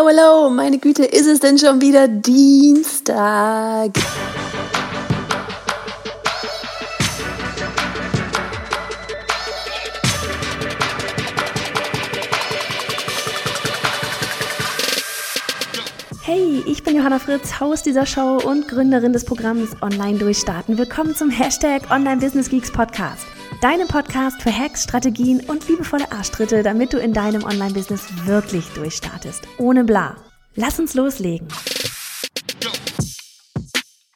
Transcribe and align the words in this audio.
hello, 0.00 0.08
hello, 0.08 0.50
meine 0.50 0.78
Güte, 0.78 1.04
ist 1.04 1.26
es 1.26 1.40
denn 1.40 1.58
schon 1.58 1.80
wieder 1.80 2.08
Dienstag? 2.08 3.90
Hey, 16.22 16.62
ich 16.66 16.82
bin 16.82 16.96
Johanna 16.96 17.18
Fritz, 17.18 17.60
Haus 17.60 17.82
dieser 17.82 18.06
Show 18.06 18.38
und 18.42 18.68
Gründerin 18.68 19.12
des 19.12 19.24
Programms 19.24 19.70
Online 19.82 20.18
Durchstarten. 20.18 20.78
Willkommen 20.78 21.14
zum 21.14 21.28
Hashtag 21.28 21.90
Online 21.90 22.18
Business 22.18 22.48
Geeks 22.48 22.72
Podcast. 22.72 23.26
Deinem 23.60 23.88
Podcast 23.88 24.40
für 24.40 24.50
Hacks, 24.50 24.84
Strategien 24.84 25.40
und 25.40 25.68
liebevolle 25.68 26.10
Arschtritte, 26.10 26.62
damit 26.62 26.94
du 26.94 26.98
in 26.98 27.12
deinem 27.12 27.44
Online-Business 27.44 28.24
wirklich 28.24 28.66
durchstartest. 28.70 29.46
Ohne 29.58 29.84
bla. 29.84 30.16
Lass 30.54 30.80
uns 30.80 30.94
loslegen. 30.94 31.46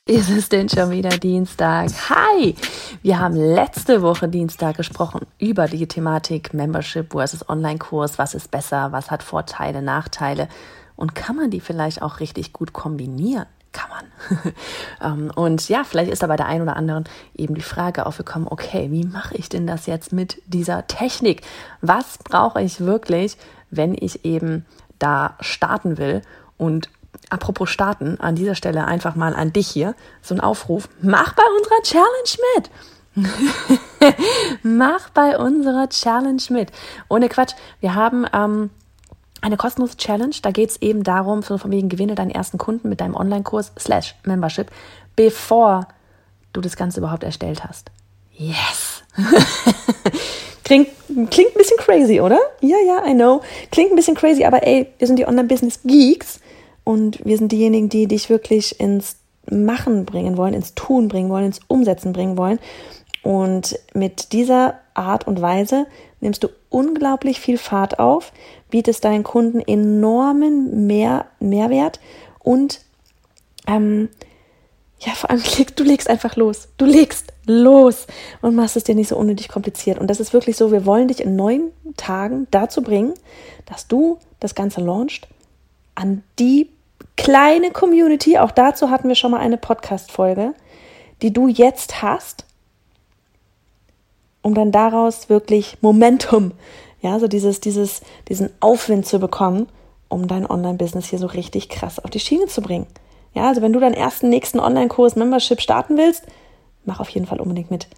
Ist 0.06 0.30
es 0.30 0.48
denn 0.48 0.70
schon 0.70 0.90
wieder 0.90 1.10
Dienstag? 1.18 1.90
Hi! 2.08 2.54
Wir 3.02 3.18
haben 3.18 3.36
letzte 3.36 4.00
Woche 4.00 4.30
Dienstag 4.30 4.78
gesprochen 4.78 5.26
über 5.38 5.66
die 5.66 5.86
Thematik 5.86 6.54
Membership 6.54 7.12
versus 7.12 7.46
Online-Kurs. 7.46 8.18
Was 8.18 8.34
ist 8.34 8.50
besser? 8.50 8.92
Was 8.92 9.10
hat 9.10 9.22
Vorteile, 9.22 9.82
Nachteile? 9.82 10.48
Und 10.96 11.14
kann 11.14 11.36
man 11.36 11.50
die 11.50 11.60
vielleicht 11.60 12.00
auch 12.00 12.20
richtig 12.20 12.54
gut 12.54 12.72
kombinieren? 12.72 13.44
Kann 13.74 13.90
man. 13.90 14.52
Ähm, 15.02 15.30
und 15.34 15.68
ja, 15.68 15.84
vielleicht 15.84 16.10
ist 16.10 16.22
da 16.22 16.28
bei 16.28 16.36
der 16.36 16.46
einen 16.46 16.62
oder 16.62 16.76
anderen 16.76 17.04
eben 17.36 17.54
die 17.54 17.60
Frage 17.60 18.06
aufgekommen, 18.06 18.48
okay, 18.48 18.90
wie 18.90 19.04
mache 19.04 19.36
ich 19.36 19.50
denn 19.50 19.66
das 19.66 19.84
jetzt 19.86 20.12
mit 20.12 20.40
dieser 20.46 20.86
Technik? 20.86 21.42
Was 21.82 22.16
brauche 22.18 22.62
ich 22.62 22.80
wirklich, 22.80 23.36
wenn 23.70 23.92
ich 23.92 24.24
eben 24.24 24.64
da 24.98 25.36
starten 25.40 25.98
will? 25.98 26.22
Und 26.56 26.88
apropos 27.28 27.68
starten, 27.68 28.18
an 28.20 28.36
dieser 28.36 28.54
Stelle 28.54 28.86
einfach 28.86 29.14
mal 29.14 29.34
an 29.34 29.52
dich 29.52 29.68
hier, 29.68 29.94
so 30.22 30.34
ein 30.34 30.40
Aufruf, 30.40 30.88
mach 31.02 31.34
bei 31.34 31.42
unserer 31.58 31.82
Challenge 31.82 32.70
mit. 34.06 34.14
mach 34.62 35.10
bei 35.10 35.36
unserer 35.36 35.88
Challenge 35.88 36.42
mit. 36.50 36.70
Ohne 37.08 37.28
Quatsch, 37.28 37.54
wir 37.80 37.94
haben... 37.94 38.24
Ähm, 38.32 38.70
eine 39.44 39.58
kostenlose 39.58 39.98
Challenge. 39.98 40.34
Da 40.40 40.50
geht 40.50 40.70
es 40.70 40.82
eben 40.82 41.02
darum, 41.04 41.42
von 41.42 41.70
wegen 41.70 41.90
gewinne 41.90 42.14
deinen 42.14 42.30
ersten 42.30 42.56
Kunden 42.56 42.88
mit 42.88 43.00
deinem 43.00 43.14
Online-Kurs 43.14 43.72
slash 43.78 44.14
Membership, 44.24 44.70
bevor 45.16 45.86
du 46.54 46.62
das 46.62 46.76
Ganze 46.76 47.00
überhaupt 47.00 47.24
erstellt 47.24 47.62
hast. 47.62 47.90
Yes! 48.32 49.02
klingt, 50.64 50.88
klingt 51.30 51.54
ein 51.54 51.58
bisschen 51.58 51.76
crazy, 51.76 52.20
oder? 52.20 52.38
Ja, 52.62 52.78
ja, 52.86 53.06
I 53.06 53.12
know. 53.12 53.42
Klingt 53.70 53.92
ein 53.92 53.96
bisschen 53.96 54.16
crazy, 54.16 54.44
aber 54.44 54.66
ey, 54.66 54.88
wir 54.98 55.06
sind 55.06 55.18
die 55.18 55.26
Online-Business-Geeks 55.26 56.40
und 56.84 57.24
wir 57.24 57.36
sind 57.36 57.52
diejenigen, 57.52 57.90
die 57.90 58.06
dich 58.06 58.30
wirklich 58.30 58.80
ins 58.80 59.16
Machen 59.50 60.06
bringen 60.06 60.38
wollen, 60.38 60.54
ins 60.54 60.74
Tun 60.74 61.08
bringen 61.08 61.28
wollen, 61.28 61.44
ins 61.44 61.60
Umsetzen 61.68 62.14
bringen 62.14 62.38
wollen. 62.38 62.58
Und 63.22 63.78
mit 63.92 64.32
dieser 64.32 64.80
Art 64.94 65.26
und 65.26 65.42
Weise 65.42 65.86
nimmst 66.20 66.42
du 66.44 66.48
unglaublich 66.70 67.40
viel 67.40 67.58
Fahrt 67.58 67.98
auf, 67.98 68.32
bietest 68.74 69.04
deinen 69.04 69.22
Kunden 69.22 69.60
enormen 69.60 70.88
Mehr, 70.88 71.26
Mehrwert 71.38 72.00
und 72.40 72.80
ähm, 73.68 74.08
ja, 74.98 75.12
vor 75.12 75.30
allem 75.30 75.44
du 75.76 75.84
legst 75.84 76.10
einfach 76.10 76.34
los. 76.34 76.66
Du 76.76 76.84
legst 76.84 77.32
los 77.46 78.08
und 78.42 78.56
machst 78.56 78.76
es 78.76 78.82
dir 78.82 78.96
nicht 78.96 79.06
so 79.06 79.16
unnötig 79.16 79.46
kompliziert. 79.46 80.00
Und 80.00 80.08
das 80.08 80.18
ist 80.18 80.32
wirklich 80.32 80.56
so, 80.56 80.72
wir 80.72 80.86
wollen 80.86 81.06
dich 81.06 81.20
in 81.20 81.36
neun 81.36 81.70
Tagen 81.96 82.48
dazu 82.50 82.82
bringen, 82.82 83.14
dass 83.64 83.86
du 83.86 84.18
das 84.40 84.56
Ganze 84.56 84.80
launchst 84.80 85.28
an 85.94 86.24
die 86.40 86.68
kleine 87.16 87.70
Community, 87.70 88.38
auch 88.38 88.50
dazu 88.50 88.90
hatten 88.90 89.06
wir 89.06 89.14
schon 89.14 89.30
mal 89.30 89.38
eine 89.38 89.56
Podcast-Folge, 89.56 90.52
die 91.22 91.32
du 91.32 91.46
jetzt 91.46 92.02
hast, 92.02 92.44
um 94.42 94.52
dann 94.52 94.72
daraus 94.72 95.28
wirklich 95.28 95.78
Momentum, 95.80 96.50
ja, 97.04 97.18
so 97.18 97.28
dieses, 97.28 97.60
dieses, 97.60 98.00
diesen 98.28 98.48
Aufwind 98.60 99.06
zu 99.06 99.18
bekommen, 99.18 99.68
um 100.08 100.26
dein 100.26 100.48
Online-Business 100.48 101.06
hier 101.06 101.18
so 101.18 101.26
richtig 101.26 101.68
krass 101.68 102.02
auf 102.02 102.08
die 102.08 102.18
Schiene 102.18 102.46
zu 102.46 102.62
bringen. 102.62 102.86
Ja, 103.34 103.48
also 103.48 103.60
wenn 103.60 103.74
du 103.74 103.80
deinen 103.80 103.92
ersten, 103.92 104.30
nächsten 104.30 104.58
Online-Kurs 104.58 105.14
Membership 105.14 105.60
starten 105.60 105.98
willst, 105.98 106.22
mach 106.86 107.00
auf 107.00 107.10
jeden 107.10 107.26
Fall 107.26 107.40
unbedingt 107.40 107.70
mit. 107.70 107.88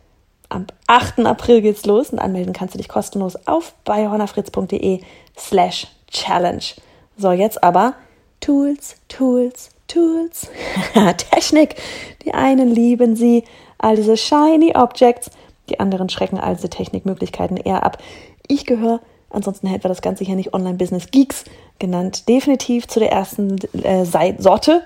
Am 0.49 0.67
8. 0.89 1.21
April 1.21 1.63
geht's 1.63 1.87
los 1.87 2.11
und 2.11 2.19
anmelden 2.19 2.53
kannst 2.53 2.75
du 2.75 2.79
dich 2.79 2.89
kostenlos 2.89 3.37
auf 3.47 3.75
bayhornerfritz.de 3.85 5.01
slash 5.39 5.87
challenge. 6.09 6.65
So, 7.17 7.31
jetzt 7.31 7.63
aber 7.63 7.95
Tools, 8.41 8.97
Tools, 9.07 9.71
Tools. 9.87 10.49
Technik. 11.31 11.77
Die 12.25 12.35
einen 12.35 12.75
lieben 12.75 13.15
sie, 13.15 13.45
all 13.79 13.95
diese 13.95 14.17
shiny 14.17 14.75
Objects 14.75 15.31
die 15.69 15.81
anderen 15.81 16.09
schrecken 16.09 16.39
all 16.39 16.55
diese 16.55 16.71
Technikmöglichkeiten 16.71 17.57
eher 17.57 17.83
ab. 17.83 17.99
Ich 18.49 18.67
gehöre, 18.67 19.01
ansonsten 19.31 19.67
hätten 19.67 19.85
wir 19.85 19.89
das 19.89 20.03
Ganze 20.03 20.25
hier 20.25 20.37
nicht 20.37 20.55
Online-Business 20.55 21.11
Geeks 21.11 21.45
genannt, 21.79 22.29
definitiv 22.29 22.89
zu 22.89 23.01
der 23.01 23.13
ersten 23.13 23.57
äh, 23.83 24.05
Sorte. 24.05 24.83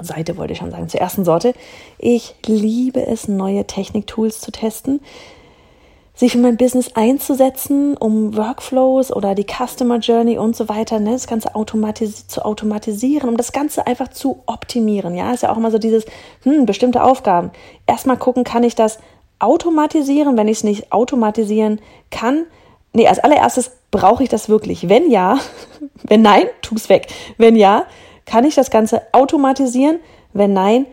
Seite 0.00 0.36
wollte 0.36 0.54
ich 0.54 0.58
schon 0.58 0.70
sagen, 0.70 0.88
zur 0.88 1.00
ersten 1.00 1.24
Sorte. 1.24 1.52
Ich 1.98 2.34
liebe 2.46 3.06
es, 3.06 3.28
neue 3.28 3.66
Technik-Tools 3.66 4.40
zu 4.40 4.50
testen 4.50 5.00
sich 6.20 6.34
in 6.34 6.42
mein 6.42 6.58
Business 6.58 6.92
einzusetzen, 6.94 7.96
um 7.96 8.36
Workflows 8.36 9.10
oder 9.10 9.34
die 9.34 9.46
Customer 9.46 9.98
Journey 9.98 10.36
und 10.36 10.54
so 10.54 10.68
weiter, 10.68 11.00
ne, 11.00 11.12
das 11.12 11.26
Ganze 11.26 11.54
automatis 11.54 12.26
zu 12.28 12.44
automatisieren, 12.44 13.30
um 13.30 13.38
das 13.38 13.52
Ganze 13.52 13.86
einfach 13.86 14.08
zu 14.08 14.42
optimieren. 14.44 15.16
Ja, 15.16 15.32
ist 15.32 15.42
ja 15.42 15.50
auch 15.50 15.56
immer 15.56 15.70
so 15.70 15.78
dieses, 15.78 16.04
hm, 16.42 16.66
bestimmte 16.66 17.02
Aufgaben. 17.02 17.50
Erstmal 17.86 18.18
gucken, 18.18 18.44
kann 18.44 18.64
ich 18.64 18.74
das 18.74 18.98
automatisieren, 19.38 20.36
wenn 20.36 20.46
ich 20.46 20.58
es 20.58 20.64
nicht 20.64 20.92
automatisieren 20.92 21.80
kann? 22.10 22.44
Nee, 22.92 23.06
als 23.06 23.20
allererstes 23.20 23.70
brauche 23.90 24.22
ich 24.22 24.28
das 24.28 24.48
wirklich. 24.48 24.88
Wenn 24.88 25.10
ja, 25.10 25.38
wenn 26.02 26.22
nein, 26.22 26.46
tu 26.62 26.74
es 26.74 26.88
weg. 26.88 27.08
Wenn 27.38 27.56
ja, 27.56 27.84
kann 28.26 28.44
ich 28.44 28.54
das 28.54 28.70
Ganze 28.70 29.02
automatisieren? 29.12 30.00
Wenn 30.32 30.52
nein, 30.52 30.86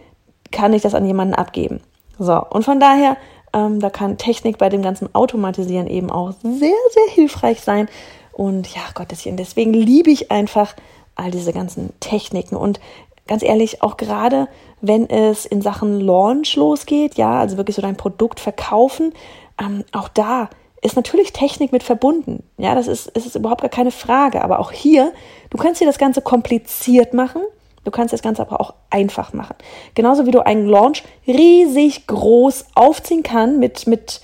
kann 0.52 0.74
ich 0.74 0.82
das 0.82 0.96
an 0.96 1.06
jemanden 1.06 1.34
abgeben. 1.34 1.82
So, 2.20 2.42
und 2.50 2.64
von 2.64 2.80
daher, 2.80 3.18
ähm, 3.54 3.80
da 3.80 3.90
kann 3.90 4.18
Technik 4.18 4.58
bei 4.58 4.70
dem 4.70 4.82
ganzen 4.82 5.14
Automatisieren 5.14 5.88
eben 5.88 6.10
auch 6.10 6.34
sehr, 6.42 6.52
sehr 6.94 7.14
hilfreich 7.14 7.62
sein. 7.62 7.90
Und 8.32 8.74
ja, 8.74 8.82
Gotteschen, 8.94 9.38
deswegen 9.38 9.74
liebe 9.74 10.12
ich 10.12 10.32
einfach 10.32 10.76
all 11.16 11.32
diese 11.32 11.54
ganzen 11.54 11.94
Techniken. 12.00 12.56
Und 12.56 12.80
ganz 13.28 13.44
ehrlich, 13.44 13.82
auch 13.82 13.98
gerade 13.98 14.48
wenn 14.82 15.10
es 15.10 15.46
in 15.46 15.62
Sachen 15.62 16.00
Launch 16.00 16.56
losgeht, 16.56 17.16
ja, 17.16 17.40
also 17.40 17.58
wirklich 17.58 17.76
so 17.76 17.82
dein 17.82 17.98
Produkt 17.98 18.40
verkaufen, 18.40 19.14
ähm, 19.60 19.84
auch 19.92 20.08
da 20.08 20.50
ist 20.82 20.96
natürlich 20.96 21.34
Technik 21.34 21.72
mit 21.72 21.84
verbunden. 21.84 22.44
Ja, 22.58 22.76
das 22.76 22.88
ist, 22.88 23.08
ist 23.08 23.36
überhaupt 23.36 23.62
gar 23.62 23.70
keine 23.70 23.92
Frage. 23.92 24.44
Aber 24.44 24.60
auch 24.60 24.72
hier, 24.72 25.12
du 25.50 25.58
kannst 25.58 25.82
dir 25.82 25.86
das 25.86 25.98
Ganze 25.98 26.22
kompliziert 26.22 27.14
machen. 27.14 27.42
Du 27.84 27.92
kannst 27.92 28.14
das 28.14 28.22
Ganze 28.22 28.42
aber 28.42 28.60
auch 28.60 28.74
einfach 28.90 29.34
machen. 29.34 29.56
Genauso 29.96 30.26
wie 30.26 30.32
du 30.32 30.46
einen 30.46 30.68
Launch 30.68 31.04
riesig 31.26 32.06
groß 32.06 32.66
aufziehen 32.76 33.24
kann 33.24 33.60
mit, 33.60 33.88
mit 33.88 34.22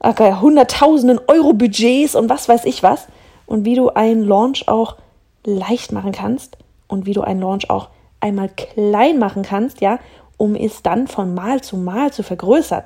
okay, 0.00 0.34
hunderttausenden 0.40 1.20
Euro 1.28 1.52
Budgets 1.52 2.14
und 2.14 2.28
was 2.28 2.48
weiß 2.48 2.64
ich 2.64 2.82
was. 2.82 3.06
Und 3.46 3.64
wie 3.64 3.74
du 3.74 3.90
einen 3.90 4.24
Launch 4.24 4.66
auch 4.66 4.96
leicht 5.44 5.92
machen 5.92 6.12
kannst 6.12 6.56
und 6.88 7.06
wie 7.06 7.12
du 7.12 7.20
einen 7.20 7.40
Launch 7.40 7.70
auch 7.70 7.88
einmal 8.20 8.48
klein 8.48 9.18
machen 9.18 9.42
kannst, 9.42 9.80
ja, 9.80 10.00
um 10.36 10.56
es 10.56 10.82
dann 10.82 11.06
von 11.06 11.34
Mal 11.34 11.60
zu 11.60 11.76
Mal 11.76 12.12
zu 12.12 12.22
vergrößern. 12.22 12.82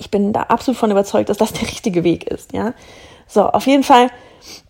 Ich 0.00 0.10
bin 0.10 0.32
da 0.32 0.44
absolut 0.44 0.78
von 0.78 0.90
überzeugt, 0.90 1.28
dass 1.28 1.36
das 1.36 1.52
der 1.52 1.68
richtige 1.68 2.04
Weg 2.04 2.24
ist, 2.24 2.52
ja. 2.52 2.72
So, 3.28 3.42
auf 3.42 3.66
jeden 3.66 3.84
Fall 3.84 4.08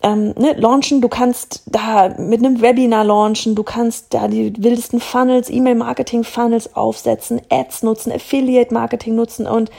ähm, 0.03 0.35
ne, 0.37 0.53
launchen, 0.53 1.01
du 1.01 1.09
kannst 1.09 1.63
da 1.67 2.09
mit 2.19 2.41
einem 2.41 2.61
Webinar 2.61 3.05
launchen, 3.05 3.55
du 3.55 3.63
kannst 3.63 4.13
da 4.13 4.29
die 4.29 4.53
wildesten 4.63 5.01
Funnels, 5.01 5.49
E-Mail-Marketing-Funnels 5.49 6.75
aufsetzen, 6.75 7.41
Ads 7.49 7.85
nutzen, 7.85 8.13
Affiliate-Marketing 8.13 9.15
nutzen 9.15 9.47
und 9.47 9.71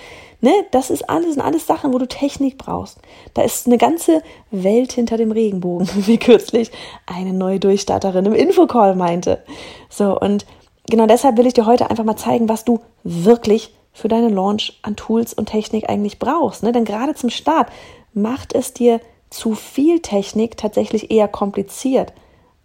Ne, 0.44 0.52
das 0.72 0.90
ist 0.90 1.08
alles, 1.08 1.36
sind 1.36 1.44
alles 1.44 1.68
Sachen, 1.68 1.94
wo 1.94 2.00
du 2.00 2.08
Technik 2.08 2.58
brauchst. 2.58 2.98
Da 3.36 3.44
ist 3.44 3.68
eine 3.68 3.78
ganze 3.78 4.24
Welt 4.50 4.92
hinter 4.92 5.16
dem 5.16 5.31
Regenbogen, 5.31 5.88
wie 6.08 6.18
kürzlich 6.18 6.72
eine 7.06 7.31
neue 7.31 7.60
Durchstarterin 7.60 8.25
im 8.25 8.34
Infocall 8.34 8.96
meinte. 8.96 9.44
So, 9.88 10.20
und 10.20 10.48
genau 10.90 11.06
deshalb 11.06 11.38
will 11.38 11.46
ich 11.46 11.54
dir 11.54 11.68
heute 11.68 11.92
einfach 11.92 12.06
mal 12.06 12.16
zeigen, 12.16 12.50
was 12.50 12.66
du 12.66 12.80
wirklich 13.04 13.72
für 13.94 14.08
deine 14.08 14.30
Launch 14.30 14.80
an 14.82 14.96
Tools 14.96 15.34
und 15.34 15.48
Technik 15.48 15.90
eigentlich 15.90 16.20
brauchst. 16.20 16.64
Ne? 16.64 16.72
Denn 16.72 16.86
gerade 16.86 17.14
zum 17.16 17.30
Start 17.30 17.70
macht 18.14 18.54
es 18.54 18.74
dir 18.74 19.00
zu 19.30 19.56
viel 19.56 20.02
Technik 20.02 20.58
tatsächlich 20.58 21.12
eher 21.12 21.28
kompliziert, 21.28 22.14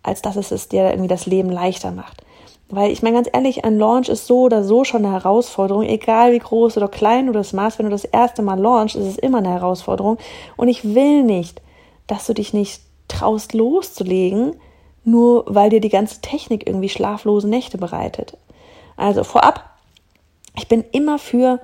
als 0.03 0.23
dass 0.23 0.37
es 0.37 0.51
es 0.51 0.69
dir 0.69 0.91
irgendwie 0.91 1.09
das 1.09 1.27
Leben 1.27 1.51
leichter 1.51 1.91
macht. 1.91 2.23
Weil 2.69 2.91
ich 2.91 3.03
meine 3.03 3.17
ganz 3.17 3.29
ehrlich, 3.33 3.65
ein 3.65 3.79
Launch 3.79 4.09
ist 4.09 4.27
so 4.27 4.41
oder 4.43 4.65
so 4.65 4.83
schon 4.83 5.05
eine 5.05 5.15
Herausforderung, 5.15 5.85
egal 5.85 6.33
wie 6.33 6.39
groß 6.41 6.77
oder 6.77 6.89
klein 6.89 7.27
du 7.27 7.33
das 7.33 7.53
machst. 7.53 7.79
Wenn 7.79 7.87
du 7.87 7.93
das 7.93 8.05
erste 8.05 8.43
Mal 8.43 8.59
launchst, 8.59 8.97
ist 8.97 9.07
es 9.07 9.19
immer 9.19 9.39
eine 9.39 9.51
Herausforderung. 9.51 10.19
Und 10.57 10.67
ich 10.67 10.95
will 10.95 11.23
nicht, 11.23 11.63
dass 12.09 12.27
du 12.27 12.35
dich 12.35 12.53
nicht 12.53 12.83
traust 13.07 13.55
loszulegen, 13.55 14.57
nur 15.05 15.45
weil 15.47 15.71
dir 15.71 15.81
die 15.81 15.89
ganze 15.89 16.21
Technik 16.21 16.67
irgendwie 16.67 16.89
schlaflose 16.89 17.49
Nächte 17.49 17.79
bereitet. 17.79 18.37
Also 18.97 19.23
vorab, 19.23 19.76
ich 20.57 20.69
bin 20.69 20.85
immer 20.93 21.19
für, 21.19 21.61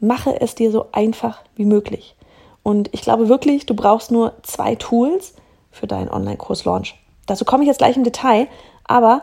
mache 0.00 0.40
es 0.40 0.54
dir 0.54 0.70
so 0.70 0.86
einfach 0.92 1.42
wie 1.56 1.64
möglich. 1.64 2.16
Und 2.62 2.90
ich 2.92 3.02
glaube 3.02 3.28
wirklich, 3.28 3.66
du 3.66 3.74
brauchst 3.74 4.10
nur 4.10 4.34
zwei 4.42 4.74
Tools 4.74 5.34
für 5.70 5.86
deinen 5.86 6.10
Online-Kurs-Launch. 6.10 6.94
Dazu 7.26 7.44
komme 7.44 7.62
ich 7.62 7.68
jetzt 7.68 7.78
gleich 7.78 7.96
im 7.96 8.04
Detail, 8.04 8.48
aber 8.84 9.22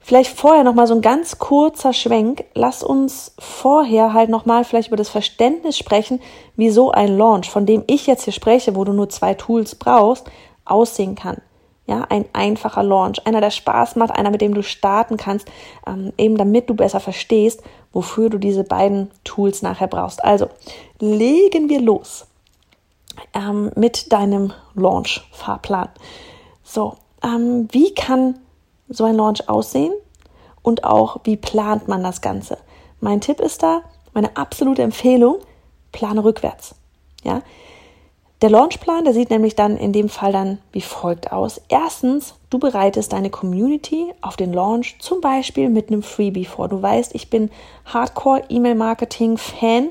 vielleicht 0.00 0.36
vorher 0.36 0.64
noch 0.64 0.74
mal 0.74 0.86
so 0.86 0.94
ein 0.94 1.02
ganz 1.02 1.38
kurzer 1.38 1.92
Schwenk. 1.92 2.44
Lass 2.54 2.82
uns 2.82 3.34
vorher 3.38 4.12
halt 4.12 4.28
noch 4.28 4.44
mal 4.44 4.64
vielleicht 4.64 4.88
über 4.88 4.96
das 4.96 5.08
Verständnis 5.08 5.78
sprechen, 5.78 6.20
wie 6.56 6.70
so 6.70 6.90
ein 6.90 7.16
Launch, 7.16 7.50
von 7.50 7.66
dem 7.66 7.84
ich 7.86 8.06
jetzt 8.06 8.24
hier 8.24 8.32
spreche, 8.32 8.74
wo 8.74 8.84
du 8.84 8.92
nur 8.92 9.08
zwei 9.08 9.34
Tools 9.34 9.74
brauchst, 9.74 10.30
aussehen 10.64 11.14
kann. 11.14 11.40
Ja, 11.86 12.04
ein 12.10 12.26
einfacher 12.34 12.82
Launch, 12.82 13.26
einer, 13.26 13.40
der 13.40 13.50
Spaß 13.50 13.96
macht, 13.96 14.10
einer, 14.10 14.30
mit 14.30 14.42
dem 14.42 14.52
du 14.52 14.62
starten 14.62 15.16
kannst, 15.16 15.48
ähm, 15.86 16.12
eben 16.18 16.36
damit 16.36 16.68
du 16.68 16.74
besser 16.74 17.00
verstehst, 17.00 17.62
wofür 17.92 18.30
du 18.30 18.38
diese 18.38 18.64
beiden 18.64 19.10
Tools 19.24 19.62
nachher 19.62 19.88
brauchst. 19.88 20.22
Also 20.22 20.48
legen 21.00 21.68
wir 21.68 21.80
los 21.80 22.26
ähm, 23.34 23.70
mit 23.76 24.12
deinem 24.12 24.52
Launch-Fahrplan. 24.74 25.88
So, 26.62 26.96
ähm, 27.22 27.68
wie 27.72 27.94
kann 27.94 28.38
so 28.88 29.04
ein 29.04 29.16
Launch 29.16 29.48
aussehen 29.48 29.92
und 30.62 30.84
auch 30.84 31.20
wie 31.24 31.36
plant 31.36 31.88
man 31.88 32.02
das 32.02 32.20
Ganze? 32.20 32.58
Mein 33.00 33.20
Tipp 33.20 33.40
ist 33.40 33.62
da, 33.62 33.82
meine 34.12 34.36
absolute 34.36 34.82
Empfehlung, 34.82 35.36
plane 35.92 36.24
rückwärts. 36.24 36.74
Ja, 37.24 37.42
der 38.40 38.50
Launchplan, 38.50 39.04
der 39.04 39.14
sieht 39.14 39.30
nämlich 39.30 39.56
dann 39.56 39.76
in 39.76 39.92
dem 39.92 40.08
Fall 40.08 40.32
dann 40.32 40.58
wie 40.70 40.80
folgt 40.80 41.32
aus. 41.32 41.60
Erstens, 41.68 42.34
du 42.50 42.58
bereitest 42.58 43.12
deine 43.12 43.30
Community 43.30 44.12
auf 44.20 44.36
den 44.36 44.52
Launch 44.52 44.96
zum 45.00 45.20
Beispiel 45.20 45.68
mit 45.68 45.88
einem 45.88 46.02
Freebie 46.02 46.44
vor. 46.44 46.68
Du 46.68 46.80
weißt, 46.80 47.14
ich 47.14 47.30
bin 47.30 47.50
Hardcore 47.86 48.44
E-Mail-Marketing-Fan. 48.48 49.88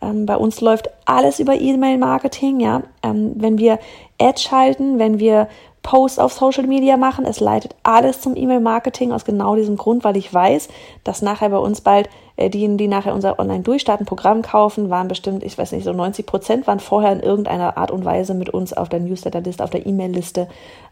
Ähm, 0.00 0.26
bei 0.26 0.36
uns 0.36 0.60
läuft 0.60 0.90
alles 1.06 1.40
über 1.40 1.54
E-Mail-Marketing. 1.54 2.60
Ja, 2.60 2.82
ähm, 3.02 3.32
wenn 3.34 3.58
wir 3.58 3.80
Ads 4.20 4.42
schalten, 4.42 5.00
wenn 5.00 5.18
wir 5.18 5.48
Posts 5.82 6.18
auf 6.18 6.32
Social 6.32 6.66
Media 6.66 6.96
machen, 6.96 7.24
es 7.24 7.40
leitet 7.40 7.74
alles 7.82 8.20
zum 8.20 8.36
E-Mail-Marketing 8.36 9.12
aus 9.12 9.24
genau 9.24 9.56
diesem 9.56 9.76
Grund, 9.76 10.04
weil 10.04 10.16
ich 10.16 10.32
weiß, 10.32 10.68
dass 11.04 11.22
nachher 11.22 11.48
bei 11.48 11.58
uns 11.58 11.80
bald 11.80 12.08
äh, 12.36 12.50
diejenigen, 12.50 12.78
die 12.78 12.88
nachher 12.88 13.14
unser 13.14 13.38
Online-Durchstarten-Programm 13.38 14.42
kaufen, 14.42 14.90
waren 14.90 15.08
bestimmt, 15.08 15.42
ich 15.42 15.56
weiß 15.56 15.72
nicht, 15.72 15.84
so 15.84 15.92
90 15.92 16.26
Prozent 16.26 16.66
waren 16.66 16.80
vorher 16.80 17.12
in 17.12 17.20
irgendeiner 17.20 17.76
Art 17.76 17.90
und 17.90 18.04
Weise 18.04 18.34
mit 18.34 18.50
uns 18.50 18.72
auf 18.72 18.88
der 18.88 19.00
Newsletter-Liste, 19.00 19.64
auf 19.64 19.70
der 19.70 19.86
E-Mail-Liste 19.86 20.48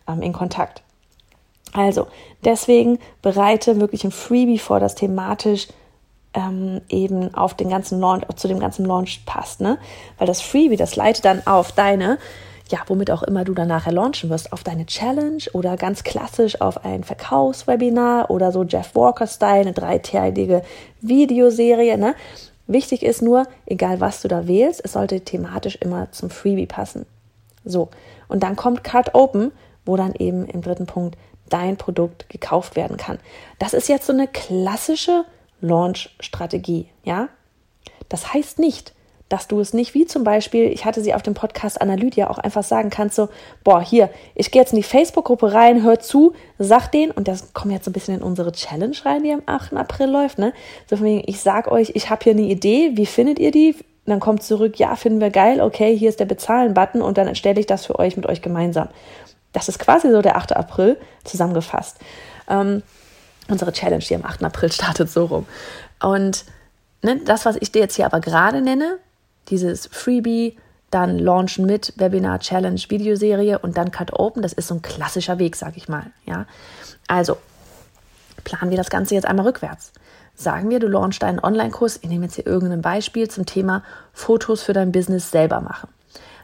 ähm, 0.08 0.22
in 0.22 0.32
Kontakt. 0.32 0.82
Also, 1.72 2.06
deswegen 2.44 2.98
bereite 3.22 3.80
wirklich 3.80 4.04
ein 4.04 4.12
Freebie 4.12 4.58
vor, 4.58 4.80
das 4.80 4.94
thematisch 4.94 5.68
ähm, 6.32 6.80
eben 6.88 7.34
auf 7.34 7.54
den 7.54 7.68
ganzen 7.68 8.00
Launch, 8.00 8.24
zu 8.36 8.48
dem 8.48 8.60
ganzen 8.60 8.84
Launch 8.86 9.24
passt, 9.26 9.60
ne? 9.60 9.78
Weil 10.18 10.26
das 10.26 10.40
Freebie, 10.40 10.76
das 10.76 10.96
leitet 10.96 11.24
dann 11.24 11.46
auf 11.46 11.72
deine 11.72 12.18
ja, 12.70 12.80
womit 12.86 13.10
auch 13.10 13.22
immer 13.22 13.44
du 13.44 13.54
dann 13.54 13.68
nachher 13.68 13.92
launchen 13.92 14.30
wirst, 14.30 14.52
auf 14.52 14.64
deine 14.64 14.86
Challenge 14.86 15.42
oder 15.52 15.76
ganz 15.76 16.02
klassisch 16.02 16.60
auf 16.60 16.84
ein 16.84 17.04
Verkaufswebinar 17.04 18.30
oder 18.30 18.50
so 18.52 18.64
Jeff 18.64 18.94
Walker-Style, 18.94 19.60
eine 19.60 19.72
dreiteilige 19.72 20.62
Videoserie. 21.00 21.96
Ne? 21.96 22.14
Wichtig 22.66 23.02
ist 23.04 23.22
nur, 23.22 23.46
egal 23.66 24.00
was 24.00 24.22
du 24.22 24.28
da 24.28 24.48
wählst, 24.48 24.84
es 24.84 24.94
sollte 24.94 25.20
thematisch 25.20 25.76
immer 25.76 26.10
zum 26.10 26.30
Freebie 26.30 26.66
passen. 26.66 27.06
So, 27.64 27.88
und 28.28 28.42
dann 28.42 28.56
kommt 28.56 28.82
Card 28.82 29.14
Open, 29.14 29.52
wo 29.84 29.96
dann 29.96 30.14
eben 30.14 30.46
im 30.46 30.62
dritten 30.62 30.86
Punkt 30.86 31.16
dein 31.48 31.76
Produkt 31.76 32.28
gekauft 32.28 32.74
werden 32.74 32.96
kann. 32.96 33.18
Das 33.60 33.72
ist 33.72 33.88
jetzt 33.88 34.06
so 34.06 34.12
eine 34.12 34.26
klassische 34.26 35.24
Launch-Strategie, 35.60 36.88
ja? 37.04 37.28
Das 38.08 38.34
heißt 38.34 38.58
nicht, 38.58 38.92
dass 39.28 39.48
du 39.48 39.60
es 39.60 39.72
nicht 39.72 39.94
wie 39.94 40.06
zum 40.06 40.22
Beispiel, 40.22 40.70
ich 40.70 40.84
hatte 40.84 41.00
sie 41.00 41.14
auf 41.14 41.22
dem 41.22 41.34
Podcast 41.34 41.80
Analytia 41.80 42.30
auch 42.30 42.38
einfach 42.38 42.62
sagen 42.62 42.90
kannst, 42.90 43.16
so, 43.16 43.28
boah, 43.64 43.82
hier, 43.82 44.08
ich 44.34 44.50
gehe 44.50 44.62
jetzt 44.62 44.72
in 44.72 44.76
die 44.76 44.84
Facebook-Gruppe 44.84 45.52
rein, 45.52 45.82
hör 45.82 45.98
zu, 45.98 46.34
sag 46.58 46.92
den, 46.92 47.10
und 47.10 47.26
das 47.26 47.52
kommt 47.52 47.72
jetzt 47.72 47.86
so 47.86 47.90
ein 47.90 47.92
bisschen 47.92 48.16
in 48.16 48.22
unsere 48.22 48.52
Challenge 48.52 48.96
rein, 49.04 49.24
die 49.24 49.32
am 49.32 49.42
8. 49.46 49.74
April 49.74 50.10
läuft, 50.10 50.38
ne? 50.38 50.52
So 50.88 50.96
von 50.96 51.06
wegen, 51.06 51.22
ich 51.26 51.40
sag 51.40 51.70
euch, 51.70 51.92
ich 51.94 52.08
habe 52.08 52.22
hier 52.22 52.32
eine 52.32 52.42
Idee, 52.42 52.92
wie 52.94 53.06
findet 53.06 53.38
ihr 53.38 53.50
die? 53.50 53.74
dann 54.06 54.20
kommt 54.20 54.42
zurück, 54.42 54.78
ja, 54.78 54.94
finden 54.96 55.20
wir 55.20 55.30
geil, 55.30 55.60
okay, 55.60 55.96
hier 55.96 56.08
ist 56.08 56.20
der 56.20 56.26
Bezahlen-Button 56.26 57.02
und 57.02 57.18
dann 57.18 57.26
erstelle 57.26 57.60
ich 57.60 57.66
das 57.66 57.86
für 57.86 57.98
euch 57.98 58.16
mit 58.16 58.26
euch 58.26 58.40
gemeinsam. 58.40 58.88
Das 59.52 59.68
ist 59.68 59.78
quasi 59.78 60.10
so 60.10 60.22
der 60.22 60.36
8. 60.36 60.54
April 60.54 60.96
zusammengefasst. 61.24 61.98
Ähm, 62.48 62.82
unsere 63.48 63.72
Challenge, 63.72 64.04
die 64.04 64.14
am 64.14 64.24
8. 64.24 64.44
April 64.44 64.70
startet, 64.70 65.10
so 65.10 65.24
rum. 65.24 65.46
Und 66.00 66.44
ne, 67.02 67.20
das, 67.24 67.46
was 67.46 67.56
ich 67.56 67.72
dir 67.72 67.80
jetzt 67.80 67.96
hier 67.96 68.06
aber 68.06 68.20
gerade 68.20 68.60
nenne, 68.60 68.98
dieses 69.50 69.86
Freebie, 69.86 70.56
dann 70.90 71.18
launchen 71.18 71.66
mit 71.66 71.94
Webinar 71.96 72.38
Challenge 72.40 72.80
Videoserie 72.88 73.58
und 73.58 73.76
dann 73.76 73.90
Cut 73.90 74.12
Open. 74.12 74.42
Das 74.42 74.52
ist 74.52 74.68
so 74.68 74.74
ein 74.74 74.82
klassischer 74.82 75.38
Weg, 75.38 75.56
sag 75.56 75.76
ich 75.76 75.88
mal. 75.88 76.06
Ja, 76.24 76.46
also 77.08 77.36
planen 78.44 78.70
wir 78.70 78.76
das 78.76 78.90
Ganze 78.90 79.14
jetzt 79.14 79.26
einmal 79.26 79.46
rückwärts. 79.46 79.92
Sagen 80.34 80.70
wir, 80.70 80.80
du 80.80 80.86
launchst 80.86 81.22
deinen 81.22 81.40
Online-Kurs. 81.40 82.00
Ich 82.02 82.08
nehme 82.08 82.26
jetzt 82.26 82.34
hier 82.34 82.46
irgendein 82.46 82.82
Beispiel 82.82 83.28
zum 83.28 83.46
Thema 83.46 83.82
Fotos 84.12 84.62
für 84.62 84.74
dein 84.74 84.92
Business 84.92 85.30
selber 85.30 85.60
machen. 85.60 85.88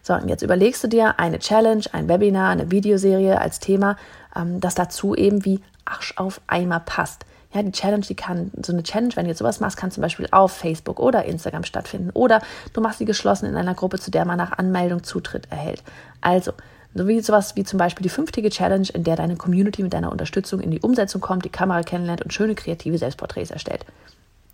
So, 0.03 0.15
und 0.15 0.29
jetzt 0.29 0.43
überlegst 0.43 0.83
du 0.83 0.89
dir 0.89 1.21
eine 1.21 1.39
Challenge, 1.39 1.85
ein 1.93 2.09
Webinar, 2.09 2.51
eine 2.51 2.71
Videoserie 2.71 3.39
als 3.39 3.61
Thema, 3.61 3.97
ähm, 4.35 4.61
das 4.61 4.75
dazu 4.75 5.15
eben 5.15 5.45
wie 5.45 5.61
Arsch 5.85 6.15
auf 6.17 6.41
Eimer 6.49 6.81
passt. 6.81 7.25
Ja, 7.55 7.63
die 7.63 7.73
Challenge, 7.73 8.05
die 8.07 8.15
kann, 8.15 8.51
so 8.63 8.73
eine 8.73 8.83
Challenge, 8.83 9.15
wenn 9.15 9.25
du 9.25 9.31
jetzt 9.31 9.39
sowas 9.39 9.61
machst, 9.61 9.77
kann 9.77 9.91
zum 9.91 10.01
Beispiel 10.01 10.27
auf 10.31 10.53
Facebook 10.53 10.99
oder 10.99 11.25
Instagram 11.25 11.65
stattfinden. 11.65 12.11
Oder 12.15 12.41
du 12.73 12.81
machst 12.81 12.99
sie 12.99 13.05
geschlossen 13.05 13.47
in 13.47 13.57
einer 13.57 13.75
Gruppe, 13.75 13.99
zu 13.99 14.11
der 14.11 14.25
man 14.25 14.39
nach 14.39 14.57
Anmeldung 14.59 15.03
Zutritt 15.03 15.49
erhält. 15.51 15.83
Also, 16.23 16.53
so 16.95 17.09
wie 17.09 17.21
sowas 17.21 17.57
wie 17.57 17.65
zum 17.65 17.79
Beispiel 17.79 18.03
die 18.03 18.09
fünftige 18.09 18.51
Challenge, 18.51 18.87
in 18.93 19.05
der 19.05 19.17
deine 19.17 19.37
Community 19.37 19.83
mit 19.83 19.93
deiner 19.93 20.13
Unterstützung 20.13 20.61
in 20.61 20.71
die 20.71 20.81
Umsetzung 20.81 21.21
kommt, 21.21 21.45
die 21.45 21.51
Kamera 21.51 21.83
kennenlernt 21.83 22.23
und 22.23 22.33
schöne 22.33 22.55
kreative 22.55 22.97
Selbstporträts 22.97 23.51
erstellt. 23.51 23.85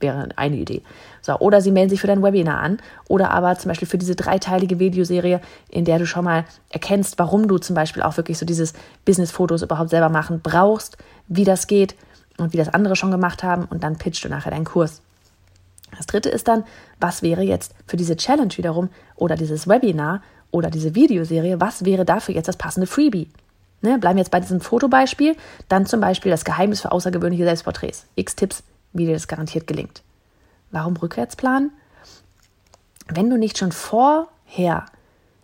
Wäre 0.01 0.29
eine 0.37 0.57
Idee. 0.57 0.83
So, 1.23 1.37
oder 1.39 1.61
sie 1.61 1.73
melden 1.73 1.91
sich 1.91 2.01
für 2.01 2.07
dein 2.07 2.23
Webinar 2.23 2.61
an. 2.61 2.79
Oder 3.09 3.33
aber 3.33 3.59
zum 3.59 3.71
Beispiel 3.71 3.89
für 3.89 3.99
diese 3.99 4.15
dreiteilige 4.15 4.79
Videoserie, 4.79 5.41
in 5.69 5.85
der 5.85 5.99
du 5.99 6.07
schon 6.07 6.25
mal 6.25 6.45
erkennst, 6.71 7.19
warum 7.19 7.49
du 7.49 7.59
zum 7.59 7.75
Beispiel 7.75 8.03
auch 8.03 8.17
wirklich 8.17 8.39
so 8.39 8.47
dieses 8.47 8.75
Business-Fotos 9.05 9.63
überhaupt 9.63 9.91
selber 9.91 10.09
machen 10.09 10.41
brauchst, 10.41 10.99
wie 11.27 11.45
das 11.45 11.67
geht, 11.67 11.97
und 12.39 12.53
wie 12.53 12.57
das 12.57 12.69
andere 12.69 12.97
schon 12.97 13.11
gemacht 13.11 13.43
haben 13.43 13.65
und 13.67 13.83
dann 13.83 13.99
pitchst 13.99 14.25
du 14.25 14.29
nachher 14.29 14.51
deinen 14.51 14.65
Kurs. 14.65 15.03
Das 15.97 16.07
dritte 16.07 16.29
ist 16.29 16.49
dann, 16.49 16.65
was 17.01 17.23
wäre 17.23 17.43
jetzt 17.43 17.75
für 17.87 17.97
diese 17.97 18.17
Challenge 18.17 18.57
wiederum 18.57 18.89
oder 19.17 19.37
dieses 19.37 19.69
Webinar 19.69 20.23
oder 20.51 20.71
diese 20.71 20.95
Videoserie, 20.95 21.61
was 21.61 21.85
wäre 21.85 22.05
dafür 22.05 22.35
jetzt 22.35 22.49
das 22.49 22.57
passende 22.57 22.87
Freebie? 22.87 23.29
Ne, 23.81 23.99
bleiben 23.99 24.17
wir 24.17 24.23
jetzt 24.23 24.33
bei 24.33 24.41
diesem 24.41 24.61
Fotobeispiel, 24.61 25.37
dann 25.69 25.87
zum 25.87 26.01
Beispiel 26.01 26.33
das 26.33 26.45
Geheimnis 26.45 26.81
für 26.81 26.91
außergewöhnliche 26.91 27.45
Selbstporträts. 27.45 28.07
X 28.17 28.35
Tipps, 28.35 28.63
wie 28.93 29.07
dir 29.07 29.13
das 29.13 29.29
garantiert 29.29 29.67
gelingt. 29.67 30.03
Warum 30.71 30.97
rückwärts 30.97 31.37
planen? 31.37 31.71
Wenn 33.07 33.31
du 33.31 33.39
nicht 33.39 33.57
schon 33.57 33.73
vorher 33.73 34.87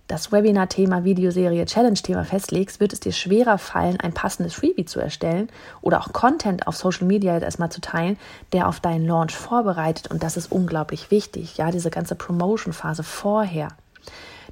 das 0.07 0.33
Webinar-Thema, 0.33 1.05
Videoserie, 1.05 1.65
Challenge-Thema 1.65 2.25
festlegst, 2.25 2.79
wird 2.79 2.93
es 2.93 3.01
dir 3.01 3.13
schwerer 3.13 3.57
fallen, 3.57 3.99
ein 4.01 4.13
passendes 4.13 4.53
Freebie 4.53 4.85
zu 4.85 5.01
erstellen 5.01 5.49
oder 5.81 6.01
auch 6.01 6.13
Content 6.13 6.67
auf 6.67 6.77
Social 6.77 7.07
Media 7.07 7.33
jetzt 7.35 7.45
erstmal 7.45 7.73
zu 7.73 7.81
teilen, 7.81 8.19
der 8.53 8.69
auf 8.69 8.81
deinen 8.81 9.07
Launch 9.07 9.35
vorbereitet. 9.35 10.11
Und 10.11 10.23
das 10.23 10.37
ist 10.37 10.53
unglaublich 10.53 11.11
wichtig, 11.11 11.57
ja, 11.57 11.71
diese 11.71 11.91
ganze 11.91 12.17
Promotion-Phase 12.17 13.03
vorher. 13.03 13.69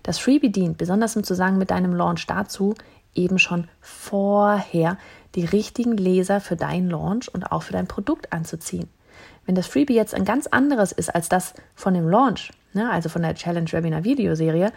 Das 0.03 0.19
Freebie 0.19 0.51
dient, 0.51 0.79
besonders 0.79 1.17
im 1.17 1.25
Zusammenhang 1.25 1.59
mit 1.59 1.71
deinem 1.71 1.95
Launch, 1.95 2.27
dazu, 2.27 2.75
eben 3.15 3.39
schon 3.39 3.69
vorher 3.81 4.97
die 5.35 5.45
richtigen 5.45 5.97
Leser 5.97 6.41
für 6.41 6.57
deinen 6.57 6.89
Launch 6.89 7.33
und 7.33 7.53
auch 7.53 7.63
für 7.63 7.75
dein 7.75 7.87
Produkt 7.87 8.33
anzuziehen. 8.33 8.89
Wenn 9.45 9.55
das 9.55 9.67
Freebie 9.67 9.95
jetzt 9.95 10.15
ein 10.15 10.25
ganz 10.25 10.47
anderes 10.47 10.93
ist 10.93 11.15
als 11.15 11.29
das 11.29 11.55
von 11.75 11.95
dem 11.95 12.09
Launch, 12.09 12.53
ne, 12.73 12.91
also 12.91 13.09
von 13.09 13.23
der 13.23 13.35
Challenge 13.35 13.71
Webinar 13.71 14.05
Videoserie, 14.05 14.73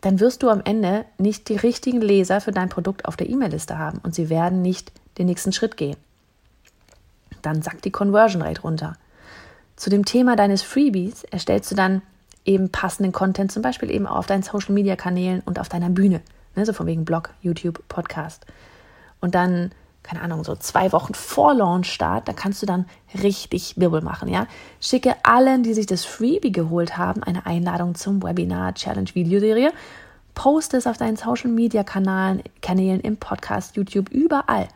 dann 0.00 0.20
wirst 0.20 0.42
du 0.42 0.48
am 0.48 0.62
Ende 0.64 1.04
nicht 1.18 1.48
die 1.48 1.56
richtigen 1.56 2.00
Leser 2.00 2.40
für 2.40 2.52
dein 2.52 2.68
Produkt 2.68 3.04
auf 3.04 3.16
der 3.16 3.28
E-Mail-Liste 3.28 3.78
haben 3.78 4.00
und 4.02 4.14
sie 4.14 4.30
werden 4.30 4.62
nicht 4.62 4.92
den 5.18 5.26
nächsten 5.26 5.52
Schritt 5.52 5.76
gehen. 5.76 5.96
Dann 7.42 7.62
sackt 7.62 7.84
die 7.84 7.90
Conversion 7.90 8.42
Rate 8.42 8.62
runter. 8.62 8.96
Zu 9.76 9.90
dem 9.90 10.04
Thema 10.04 10.36
deines 10.36 10.62
Freebies 10.62 11.24
erstellst 11.24 11.70
du 11.70 11.74
dann 11.74 12.02
eben 12.44 12.70
passenden 12.70 13.12
Content, 13.12 13.52
zum 13.52 13.62
Beispiel 13.62 13.90
eben 13.90 14.06
auf 14.06 14.26
deinen 14.26 14.42
Social 14.42 14.72
Media 14.72 14.96
Kanälen 14.96 15.42
und 15.44 15.58
auf 15.58 15.68
deiner 15.68 15.90
Bühne, 15.90 16.20
ne, 16.56 16.64
so 16.64 16.72
von 16.72 16.86
wegen 16.86 17.04
Blog, 17.04 17.30
YouTube, 17.42 17.82
Podcast. 17.88 18.46
Und 19.20 19.34
dann 19.34 19.70
keine 20.02 20.22
Ahnung, 20.22 20.44
so 20.44 20.56
zwei 20.56 20.92
Wochen 20.92 21.14
vor 21.14 21.54
Launchstart, 21.54 22.26
da 22.26 22.32
kannst 22.32 22.62
du 22.62 22.66
dann 22.66 22.86
richtig 23.22 23.74
Wirbel 23.76 24.00
machen, 24.00 24.28
ja. 24.28 24.46
Schicke 24.80 25.14
allen, 25.22 25.62
die 25.62 25.74
sich 25.74 25.86
das 25.86 26.04
Freebie 26.04 26.52
geholt 26.52 26.96
haben, 26.96 27.22
eine 27.22 27.46
Einladung 27.46 27.94
zum 27.94 28.22
Webinar 28.22 28.74
Challenge 28.74 29.10
Videoserie, 29.12 29.72
Poste 30.34 30.78
es 30.78 30.86
auf 30.86 30.96
deinen 30.96 31.16
Social 31.16 31.50
Media 31.50 31.84
Kanälen, 31.84 32.42
Kanälen, 32.62 33.00
im 33.00 33.18
Podcast, 33.18 33.76
YouTube, 33.76 34.08
überall. 34.08 34.68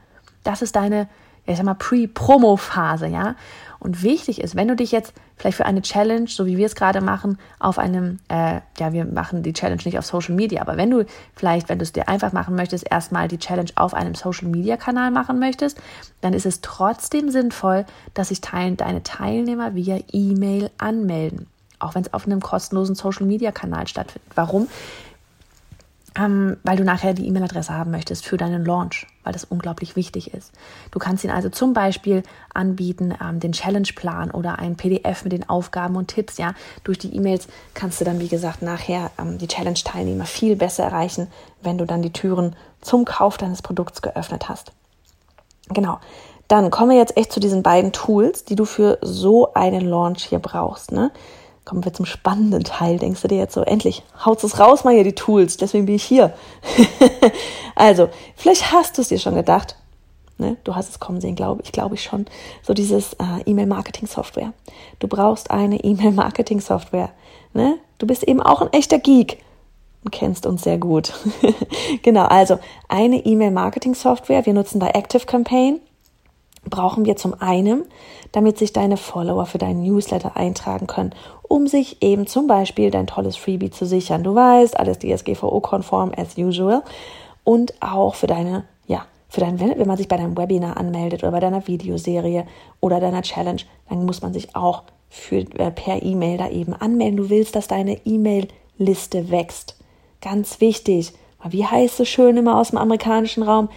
Das 0.43 0.63
ist 0.63 0.77
deine, 0.77 1.09
ich 1.47 1.57
sag 1.57 1.65
mal, 1.65 1.75
Pre-Promo-Phase, 1.75 3.07
ja. 3.07 3.35
Und 3.79 4.03
wichtig 4.03 4.41
ist, 4.41 4.57
wenn 4.57 4.69
du 4.69 4.77
dich 4.77 4.93
jetzt 4.93 5.13
vielleicht 5.37 5.59
für 5.59 5.67
eine 5.67 5.83
Challenge, 5.83 6.27
so 6.27 6.47
wie 6.47 6.57
wir 6.57 6.65
es 6.65 6.75
gerade 6.75 7.03
machen, 7.03 7.39
auf 7.59 7.79
einem, 7.79 8.19
äh, 8.29 8.61
ja, 8.79 8.93
wir 8.95 9.05
machen 9.05 9.43
die 9.43 9.53
Challenge 9.53 9.83
nicht 9.85 9.99
auf 9.99 10.07
Social 10.07 10.35
Media, 10.35 10.63
aber 10.63 10.79
wenn 10.79 10.91
du 10.91 11.05
vielleicht, 11.37 11.69
wenn 11.69 11.79
du 11.79 11.83
es 11.83 11.93
dir 11.93 12.09
einfach 12.09 12.33
machen 12.33 12.55
möchtest, 12.57 12.91
erstmal 12.91 13.29
die 13.29 13.39
Challenge 13.39 13.71
auf 13.75 13.93
einem 13.93 14.15
Social 14.15 14.49
Media 14.49 14.79
Kanal 14.79 15.11
machen 15.11 15.39
möchtest, 15.39 15.79
dann 16.23 16.33
ist 16.33 16.47
es 16.47 16.63
trotzdem 16.63 17.31
sinnvoll, 17.31 17.85
dass 18.15 18.29
sich 18.29 18.41
teilen, 18.41 18.79
deine 18.79 19.03
Teilnehmer 19.03 19.75
via 19.75 19.99
E-Mail 20.13 20.71
anmelden. 20.79 21.47
Auch 21.79 21.95
wenn 21.95 22.03
es 22.03 22.15
auf 22.15 22.25
einem 22.25 22.41
kostenlosen 22.41 22.95
Social 22.95 23.27
Media 23.27 23.53
Kanal 23.53 23.87
stattfindet. 23.87 24.33
Warum? 24.35 24.69
ähm, 26.17 26.57
weil 26.63 26.77
du 26.77 26.85
nachher 26.85 27.15
die 27.15 27.27
E-Mail-Adresse 27.27 27.73
haben 27.73 27.91
möchtest 27.91 28.25
für 28.25 28.37
deinen 28.37 28.65
Launch, 28.65 29.07
weil 29.25 29.33
das 29.33 29.45
unglaublich 29.45 29.97
wichtig 29.97 30.33
ist. 30.33 30.53
Du 30.91 30.99
kannst 30.99 31.25
ihn 31.25 31.31
also 31.31 31.49
zum 31.49 31.73
Beispiel 31.73 32.23
anbieten, 32.53 33.15
ähm, 33.21 33.41
den 33.41 33.53
Challenge-Plan 33.53 34.31
oder 34.31 34.59
ein 34.59 34.77
PDF 34.77 35.25
mit 35.25 35.33
den 35.33 35.49
Aufgaben 35.49 35.97
und 35.97 36.09
Tipps. 36.09 36.39
Ja, 36.39 36.55
durch 36.85 36.99
die 36.99 37.15
E-Mails 37.17 37.49
kannst 37.75 38.01
du 38.01 38.05
dann, 38.05 38.21
wie 38.21 38.29
gesagt, 38.29 38.63
nachher 38.63 39.11
ähm, 39.19 39.39
die 39.39 39.49
Challenge-Teilnehmer 39.49 40.27
viel 40.27 40.57
besser 40.57 40.85
erreichen, 40.85 41.29
wenn 41.63 41.79
du 41.79 41.85
dann 41.85 42.03
die 42.03 42.13
Türen 42.13 42.55
zum 42.81 43.05
Kauf 43.05 43.39
deines 43.39 43.63
Produkts 43.63 44.03
geöffnet 44.03 44.49
hast. 44.49 44.73
Genau. 45.71 45.99
Dann 46.49 46.71
kommen 46.71 46.91
wir 46.91 46.99
jetzt 46.99 47.17
echt 47.17 47.33
zu 47.33 47.41
diesen 47.41 47.63
beiden 47.63 47.93
Tools, 47.93 48.45
die 48.45 48.55
du 48.55 48.67
für 48.67 48.99
so 49.01 49.55
einen 49.55 49.81
Launch 49.81 50.25
hier 50.25 50.41
brauchst. 50.41 50.93
Ne? 50.93 51.11
Kommen 51.65 51.85
wir 51.85 51.95
zum 51.95 52.07
spannenden 52.07 52.65
Teil. 52.65 52.99
Denkst 52.99 53.23
du 53.23 53.29
dir 53.29 53.39
jetzt 53.39 53.55
so, 53.55 53.63
endlich, 53.63 54.03
haut 54.25 54.43
es 54.45 54.59
raus 54.59 54.85
mal 54.85 54.95
hier 54.95 55.05
die 55.05 55.15
Tools, 55.15 55.57
deswegen 55.57 55.87
bin 55.87 55.95
ich 55.95 56.05
hier. 56.05 56.35
also, 57.75 58.09
vielleicht 58.37 58.73
hast 58.73 58.99
du 58.99 59.03
es 59.03 59.09
dir 59.09 59.19
schon 59.19 59.35
gedacht. 59.35 59.77
Ne? 60.37 60.57
Du 60.65 60.75
hast 60.75 60.91
es 60.91 61.01
kommen 61.01 61.21
sehen, 61.21 61.37
glaube 61.37 61.63
ich, 61.63 61.73
glaube 61.73 61.95
ich 61.95 62.03
schon. 62.03 62.27
So 62.63 62.75
dieses 62.75 63.15
äh, 63.15 63.43
E-Mail-Marketing-Software. 63.47 64.53
Du 64.99 65.09
brauchst 65.09 65.51
eine 65.51 65.83
E-Mail-Marketing-Software. 65.83 67.11
Ne? 67.53 67.79
Du 67.99 68.07
bist 68.07 68.25
eben 68.25 68.43
auch 68.43 68.61
ein 68.61 68.73
echter 68.73 68.99
Geek 68.99 69.39
und 70.03 70.11
kennst 70.11 70.45
uns 70.45 70.63
sehr 70.65 70.79
gut. 70.79 71.13
genau, 72.03 72.25
also 72.25 72.59
eine 72.89 73.25
E-Mail-Marketing-Software. 73.25 74.45
Wir 74.45 74.55
nutzen 74.55 74.81
da 74.81 74.89
Active 74.89 75.25
Campaign 75.25 75.81
brauchen 76.69 77.05
wir 77.05 77.17
zum 77.17 77.35
einen, 77.41 77.85
damit 78.33 78.59
sich 78.59 78.73
deine 78.73 78.97
Follower 78.97 79.47
für 79.47 79.59
deinen 79.59 79.83
Newsletter 79.83 80.37
eintragen 80.37 80.87
können, 80.87 81.15
um 81.43 81.67
sich 81.67 82.03
eben 82.03 82.27
zum 82.27 82.47
Beispiel 82.47 82.91
dein 82.91 83.07
tolles 83.07 83.37
Freebie 83.37 83.71
zu 83.71 83.87
sichern. 83.87 84.25
Du 84.25 84.35
weißt, 84.35 84.79
alles 84.79 84.99
DSGVO-konform 84.99 86.13
as 86.17 86.37
usual 86.37 86.83
und 87.45 87.75
auch 87.81 88.15
für 88.15 88.27
deine, 88.27 88.65
ja, 88.87 89.07
für 89.29 89.41
dein, 89.41 89.61
wenn 89.61 89.87
man 89.87 89.97
sich 89.97 90.09
bei 90.09 90.17
deinem 90.17 90.37
Webinar 90.37 90.77
anmeldet 90.77 91.23
oder 91.23 91.33
bei 91.33 91.41
deiner 91.41 91.67
Videoserie 91.67 92.47
oder 92.81 93.01
deiner 93.01 93.23
Challenge, 93.23 93.63
dann 93.89 94.05
muss 94.05 94.23
man 94.23 94.33
sich 94.33 94.57
auch 94.57 94.83
für, 95.09 95.41
äh, 95.59 95.71
per 95.71 96.03
E-Mail 96.03 96.39
da 96.39 96.49
eben 96.49 96.75
anmelden. 96.75 97.17
Du 97.17 97.31
willst, 97.31 97.55
dass 97.55 97.69
deine 97.69 98.05
E-Mail-Liste 98.05 99.31
wächst. 99.31 99.77
Ganz 100.21 100.61
wichtig. 100.61 101.13
Wie 101.47 101.67
heißt 101.67 102.01
es 102.01 102.09
schön 102.09 102.37
immer 102.37 102.59
aus 102.59 102.71
dem 102.71 102.79
amerikanischen 102.79 103.43
Raum? 103.43 103.69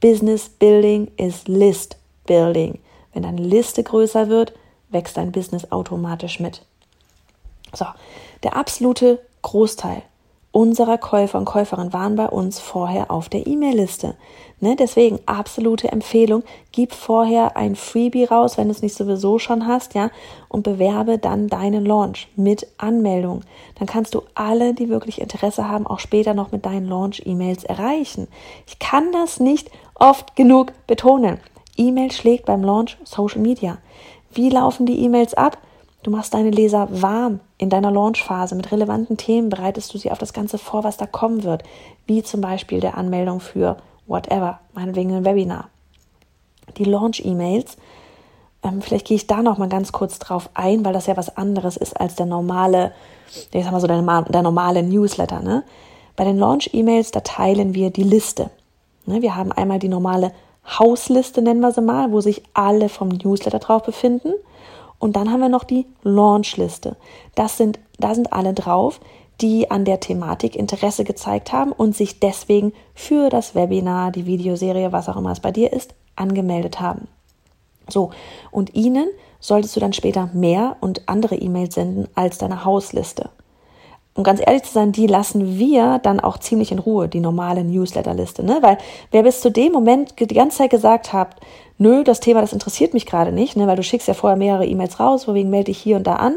Business 0.00 0.48
Building 0.48 1.08
is 1.16 1.46
List 1.46 1.96
Building. 2.26 2.78
Wenn 3.12 3.22
deine 3.22 3.42
Liste 3.42 3.82
größer 3.82 4.28
wird, 4.28 4.52
wächst 4.90 5.16
dein 5.16 5.32
Business 5.32 5.72
automatisch 5.72 6.40
mit. 6.40 6.62
So, 7.72 7.86
der 8.42 8.56
absolute 8.56 9.20
Großteil 9.42 10.02
unserer 10.56 10.96
Käufer 10.96 11.36
und 11.36 11.44
Käuferinnen 11.44 11.92
waren 11.92 12.16
bei 12.16 12.30
uns 12.30 12.58
vorher 12.58 13.10
auf 13.10 13.28
der 13.28 13.46
E-Mail-Liste. 13.46 14.14
Ne, 14.58 14.74
deswegen 14.74 15.18
absolute 15.26 15.92
Empfehlung, 15.92 16.44
gib 16.72 16.94
vorher 16.94 17.58
ein 17.58 17.76
Freebie 17.76 18.24
raus, 18.24 18.56
wenn 18.56 18.68
du 18.68 18.70
es 18.70 18.80
nicht 18.80 18.94
sowieso 18.94 19.38
schon 19.38 19.66
hast, 19.66 19.92
ja, 19.92 20.10
und 20.48 20.62
bewerbe 20.62 21.18
dann 21.18 21.48
deinen 21.48 21.84
Launch 21.84 22.28
mit 22.36 22.66
Anmeldung. 22.78 23.42
Dann 23.78 23.86
kannst 23.86 24.14
du 24.14 24.22
alle, 24.34 24.72
die 24.72 24.88
wirklich 24.88 25.20
Interesse 25.20 25.68
haben, 25.68 25.86
auch 25.86 25.98
später 25.98 26.32
noch 26.32 26.52
mit 26.52 26.64
deinen 26.64 26.88
Launch-E-Mails 26.88 27.64
erreichen. 27.64 28.26
Ich 28.66 28.78
kann 28.78 29.12
das 29.12 29.40
nicht 29.40 29.70
oft 29.94 30.36
genug 30.36 30.72
betonen. 30.86 31.38
E-Mail 31.76 32.12
schlägt 32.12 32.46
beim 32.46 32.62
Launch 32.62 32.96
Social 33.04 33.40
Media. 33.40 33.78
Wie 34.32 34.50
laufen 34.50 34.86
die 34.86 35.00
E-Mails 35.00 35.34
ab? 35.34 35.58
Du 36.02 36.10
machst 36.10 36.34
deine 36.34 36.50
Leser 36.50 36.88
warm 36.90 37.40
in 37.58 37.68
deiner 37.68 37.90
Launchphase. 37.90 38.54
Mit 38.54 38.70
relevanten 38.70 39.16
Themen 39.16 39.48
bereitest 39.48 39.92
du 39.92 39.98
sie 39.98 40.12
auf 40.12 40.18
das 40.18 40.32
Ganze 40.32 40.56
vor, 40.56 40.84
was 40.84 40.96
da 40.96 41.06
kommen 41.06 41.42
wird. 41.42 41.64
Wie 42.06 42.22
zum 42.22 42.40
Beispiel 42.40 42.78
der 42.80 42.96
Anmeldung 42.96 43.40
für 43.40 43.76
whatever, 44.06 44.60
meinetwegen 44.72 45.12
ein 45.14 45.24
Webinar. 45.24 45.68
Die 46.76 46.84
Launch-E-Mails, 46.84 47.76
ähm, 48.62 48.82
vielleicht 48.82 49.06
gehe 49.06 49.16
ich 49.16 49.26
da 49.26 49.42
noch 49.42 49.58
mal 49.58 49.68
ganz 49.68 49.90
kurz 49.90 50.18
drauf 50.18 50.48
ein, 50.54 50.84
weil 50.84 50.92
das 50.92 51.06
ja 51.06 51.16
was 51.16 51.36
anderes 51.36 51.76
ist 51.76 52.00
als 52.00 52.14
der 52.14 52.26
normale, 52.26 52.92
ich 53.52 53.64
sag 53.64 53.72
mal 53.72 53.80
so, 53.80 53.86
der, 53.86 54.02
der 54.02 54.42
normale 54.42 54.82
Newsletter. 54.82 55.40
Ne? 55.40 55.64
Bei 56.14 56.24
den 56.24 56.38
Launch-E-Mails, 56.38 57.10
da 57.10 57.20
teilen 57.20 57.74
wir 57.74 57.90
die 57.90 58.04
Liste. 58.04 58.50
Ne? 59.06 59.22
Wir 59.22 59.34
haben 59.34 59.50
einmal 59.50 59.78
die 59.78 59.88
normale 59.88 60.32
Hausliste, 60.66 61.42
nennen 61.42 61.60
wir 61.60 61.72
sie 61.72 61.80
mal, 61.80 62.12
wo 62.12 62.20
sich 62.20 62.42
alle 62.54 62.88
vom 62.88 63.08
Newsletter 63.08 63.58
drauf 63.58 63.82
befinden. 63.82 64.32
Und 64.98 65.16
dann 65.16 65.30
haben 65.30 65.40
wir 65.40 65.48
noch 65.48 65.64
die 65.64 65.86
Launchliste. 66.02 66.96
Das 67.34 67.56
sind, 67.56 67.78
da 67.98 68.14
sind 68.14 68.32
alle 68.32 68.54
drauf, 68.54 69.00
die 69.40 69.70
an 69.70 69.84
der 69.84 70.00
Thematik 70.00 70.56
Interesse 70.56 71.04
gezeigt 71.04 71.52
haben 71.52 71.72
und 71.72 71.94
sich 71.94 72.20
deswegen 72.20 72.72
für 72.94 73.28
das 73.28 73.54
Webinar, 73.54 74.10
die 74.10 74.26
Videoserie, 74.26 74.92
was 74.92 75.08
auch 75.08 75.16
immer 75.16 75.32
es 75.32 75.40
bei 75.40 75.52
dir 75.52 75.72
ist, 75.72 75.94
angemeldet 76.16 76.80
haben. 76.80 77.08
So, 77.88 78.10
und 78.50 78.74
ihnen 78.74 79.08
solltest 79.38 79.76
du 79.76 79.80
dann 79.80 79.92
später 79.92 80.30
mehr 80.32 80.76
und 80.80 81.08
andere 81.08 81.36
E-Mails 81.36 81.74
senden 81.74 82.08
als 82.14 82.38
deine 82.38 82.64
Hausliste 82.64 83.30
um 84.16 84.24
ganz 84.24 84.40
ehrlich 84.44 84.62
zu 84.62 84.72
sein, 84.72 84.92
die 84.92 85.06
lassen 85.06 85.58
wir 85.58 85.98
dann 86.02 86.20
auch 86.20 86.38
ziemlich 86.38 86.72
in 86.72 86.78
Ruhe, 86.78 87.08
die 87.08 87.20
normale 87.20 87.64
Newsletterliste, 87.64 88.44
ne? 88.44 88.58
Weil 88.62 88.78
wer 89.10 89.22
bis 89.22 89.40
zu 89.40 89.50
dem 89.50 89.72
Moment 89.72 90.18
die 90.18 90.26
ganze 90.26 90.58
Zeit 90.58 90.70
gesagt 90.70 91.12
hat, 91.12 91.36
nö, 91.78 92.02
das 92.02 92.20
Thema, 92.20 92.40
das 92.40 92.54
interessiert 92.54 92.94
mich 92.94 93.06
gerade 93.06 93.30
nicht, 93.30 93.56
ne? 93.56 93.66
Weil 93.66 93.76
du 93.76 93.82
schickst 93.82 94.08
ja 94.08 94.14
vorher 94.14 94.36
mehrere 94.36 94.66
E-Mails 94.66 94.98
raus, 94.98 95.28
wegen 95.28 95.50
melde 95.50 95.70
ich 95.70 95.78
hier 95.78 95.96
und 95.96 96.06
da 96.06 96.16
an. 96.16 96.36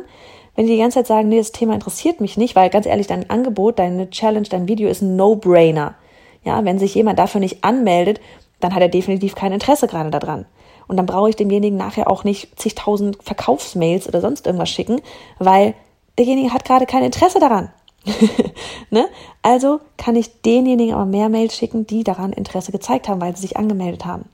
Wenn 0.56 0.66
die 0.66 0.74
die 0.74 0.80
ganze 0.80 1.00
Zeit 1.00 1.08
sagen, 1.08 1.30
nee, 1.30 1.38
das 1.38 1.54
Thema 1.54 1.74
interessiert 1.74 2.20
mich 2.20 2.36
nicht, 2.36 2.56
weil 2.56 2.70
ganz 2.70 2.86
ehrlich, 2.86 3.08
dein 3.08 3.30
Angebot, 3.30 3.80
deine 3.80 4.10
Challenge, 4.10 4.48
dein 4.50 4.68
Video 4.68 4.90
ist 4.90 5.02
ein 5.02 5.16
No-Brainer. 5.16 5.96
Ja, 6.44 6.64
wenn 6.66 6.80
sich 6.80 6.96
jemand 6.96 7.18
dafür 7.18 7.40
nicht 7.40 7.64
anmeldet, 7.64 8.20
dann 8.60 8.76
hat 8.76 8.82
er 8.82 8.90
definitiv 8.90 9.36
kein 9.36 9.54
Interesse 9.54 9.88
gerade 9.88 10.12
daran. 10.12 10.46
Und 10.88 10.98
dann 10.98 11.06
brauche 11.06 11.30
ich 11.30 11.36
demjenigen 11.38 11.78
nachher 11.78 12.12
auch 12.12 12.24
nicht 12.24 12.60
zigtausend 12.60 13.18
Verkaufsmails 13.24 14.08
oder 14.08 14.22
sonst 14.22 14.48
irgendwas 14.48 14.70
schicken, 14.70 15.02
weil 15.38 15.76
derjenige 16.20 16.54
hat 16.54 16.66
gerade 16.66 16.86
kein 16.86 17.04
Interesse 17.04 17.40
daran. 17.40 17.72
ne? 18.90 19.08
Also 19.42 19.80
kann 19.98 20.16
ich 20.16 20.42
denjenigen 20.42 20.94
aber 20.94 21.06
mehr 21.06 21.30
Mails 21.30 21.56
schicken, 21.56 21.88
die 21.88 22.04
daran 22.04 22.34
Interesse 22.34 22.72
gezeigt 22.72 23.08
haben, 23.08 23.22
weil 23.22 23.36
sie 23.36 23.42
sich 23.42 23.58
angemeldet 23.58 24.06
haben. 24.06 24.26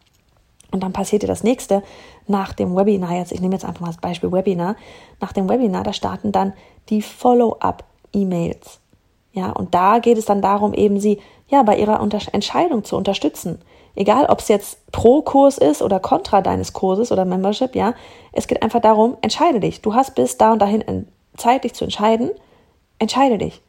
Und 0.72 0.84
dann 0.84 0.94
passiert 0.94 1.24
dir 1.24 1.28
das 1.28 1.44
nächste 1.44 1.84
nach 2.28 2.54
dem 2.54 2.76
Webinar. 2.76 3.14
Jetzt, 3.14 3.32
ich 3.32 3.40
nehme 3.40 3.54
jetzt 3.54 3.66
einfach 3.66 3.82
mal 3.82 3.88
das 3.88 3.98
Beispiel 3.98 4.32
Webinar. 4.32 4.76
Nach 5.22 5.32
dem 5.32 5.48
Webinar, 5.48 5.84
da 5.84 5.94
starten 5.94 6.32
dann 6.32 6.54
die 6.90 7.02
Follow-up-E-Mails. 7.02 8.80
Ja, 9.32 9.52
und 9.52 9.74
da 9.74 10.00
geht 10.00 10.18
es 10.18 10.26
dann 10.26 10.42
darum, 10.42 10.74
eben 10.74 11.00
sie 11.00 11.20
ja 11.48 11.62
bei 11.64 11.78
ihrer 11.78 12.02
Unter 12.02 12.20
Entscheidung 12.34 12.84
zu 12.84 12.98
unterstützen. 12.98 13.62
Egal, 13.96 14.26
ob 14.26 14.40
es 14.40 14.48
jetzt 14.48 14.92
pro 14.92 15.22
Kurs 15.22 15.58
ist 15.58 15.82
oder 15.82 16.00
kontra 16.00 16.42
deines 16.42 16.74
Kurses 16.74 17.12
oder 17.12 17.26
Membership, 17.26 17.76
ja. 17.76 17.94
Es 18.34 18.48
geht 18.48 18.62
einfach 18.62 18.82
darum, 18.82 19.18
entscheide 19.22 19.60
dich. 19.60 19.82
Du 19.82 19.94
hast 19.94 20.16
bis 20.16 20.38
da 20.38 20.52
und 20.52 20.62
dahin 20.62 20.82
Zeit, 21.38 21.64
dich 21.64 21.74
zu 21.74 21.84
entscheiden. 21.84 22.32
Entscheide 23.00 23.38
dich. 23.38 23.62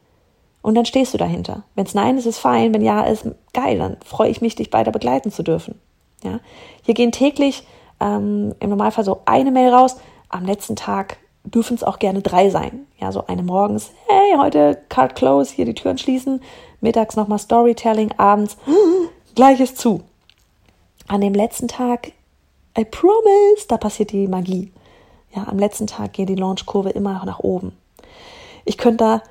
Und 0.62 0.74
dann 0.74 0.84
stehst 0.84 1.14
du 1.14 1.18
dahinter. 1.18 1.62
Wenn 1.74 1.86
es 1.86 1.94
nein 1.94 2.18
ist, 2.18 2.26
ist 2.26 2.38
fein. 2.38 2.74
Wenn 2.74 2.82
ja 2.82 3.02
ist, 3.02 3.26
geil. 3.52 3.78
Dann 3.78 3.96
freue 4.04 4.30
ich 4.30 4.40
mich, 4.40 4.54
dich 4.56 4.72
weiter 4.72 4.90
begleiten 4.90 5.30
zu 5.30 5.42
dürfen. 5.42 5.80
Ja? 6.24 6.40
Hier 6.82 6.94
gehen 6.94 7.12
täglich 7.12 7.66
ähm, 8.00 8.54
im 8.60 8.70
Normalfall 8.70 9.04
so 9.04 9.20
eine 9.26 9.50
Mail 9.50 9.72
raus. 9.72 9.96
Am 10.28 10.44
letzten 10.44 10.76
Tag 10.76 11.18
dürfen 11.44 11.74
es 11.74 11.84
auch 11.84 11.98
gerne 11.98 12.22
drei 12.22 12.50
sein. 12.50 12.86
Ja, 12.98 13.12
so 13.12 13.26
eine 13.26 13.42
morgens, 13.42 13.92
hey, 14.08 14.36
heute 14.38 14.78
Card 14.88 15.14
Close, 15.14 15.54
hier 15.54 15.64
die 15.64 15.74
Türen 15.74 15.98
schließen. 15.98 16.42
Mittags 16.80 17.16
nochmal 17.16 17.38
Storytelling, 17.38 18.12
abends, 18.16 18.56
gleiches 19.34 19.74
zu. 19.74 20.02
An 21.08 21.20
dem 21.20 21.34
letzten 21.34 21.68
Tag, 21.68 22.12
I 22.76 22.84
promise, 22.84 23.66
da 23.68 23.76
passiert 23.76 24.12
die 24.12 24.26
Magie. 24.26 24.72
Ja, 25.36 25.46
am 25.48 25.58
letzten 25.58 25.86
Tag 25.86 26.14
geht 26.14 26.30
die 26.30 26.34
Launchkurve 26.34 26.90
immer 26.90 27.22
nach 27.26 27.40
oben. 27.40 27.72
Ich 28.64 28.78
könnte 28.78 29.04
da, 29.04 29.22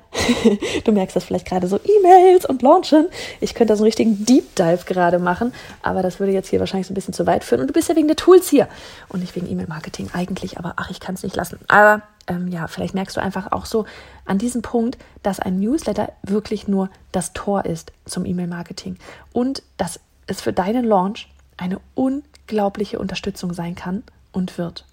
du 0.84 0.92
merkst 0.92 1.14
das 1.14 1.24
vielleicht 1.24 1.46
gerade 1.46 1.66
so, 1.66 1.78
E-Mails 1.78 2.46
und 2.46 2.62
Launchen. 2.62 3.08
Ich 3.40 3.54
könnte 3.54 3.72
da 3.72 3.76
so 3.76 3.82
einen 3.82 3.88
richtigen 3.88 4.24
Deep 4.24 4.54
Dive 4.54 4.84
gerade 4.86 5.18
machen, 5.18 5.52
aber 5.82 6.02
das 6.02 6.20
würde 6.20 6.32
jetzt 6.32 6.48
hier 6.48 6.60
wahrscheinlich 6.60 6.86
so 6.86 6.92
ein 6.92 6.94
bisschen 6.94 7.12
zu 7.12 7.26
weit 7.26 7.44
führen. 7.44 7.60
Und 7.60 7.66
du 7.66 7.74
bist 7.74 7.88
ja 7.88 7.96
wegen 7.96 8.06
der 8.06 8.16
Tools 8.16 8.48
hier 8.48 8.68
und 9.08 9.20
nicht 9.20 9.36
wegen 9.36 9.50
E-Mail-Marketing 9.50 10.10
eigentlich, 10.14 10.58
aber 10.58 10.74
ach, 10.76 10.90
ich 10.90 11.00
kann 11.00 11.16
es 11.16 11.22
nicht 11.22 11.36
lassen. 11.36 11.58
Aber 11.68 12.02
ähm, 12.28 12.48
ja, 12.48 12.66
vielleicht 12.66 12.94
merkst 12.94 13.16
du 13.16 13.20
einfach 13.20 13.52
auch 13.52 13.66
so 13.66 13.84
an 14.24 14.38
diesem 14.38 14.62
Punkt, 14.62 14.96
dass 15.22 15.40
ein 15.40 15.58
Newsletter 15.60 16.12
wirklich 16.22 16.66
nur 16.66 16.88
das 17.12 17.32
Tor 17.34 17.66
ist 17.66 17.92
zum 18.06 18.24
E-Mail-Marketing 18.24 18.96
und 19.32 19.62
dass 19.76 20.00
es 20.28 20.40
für 20.40 20.52
deinen 20.52 20.84
Launch 20.84 21.28
eine 21.58 21.80
unglaubliche 21.94 22.98
Unterstützung 22.98 23.52
sein 23.52 23.74
kann 23.74 24.02
und 24.32 24.56
wird. 24.56 24.86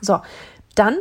So, 0.00 0.20
dann 0.74 0.98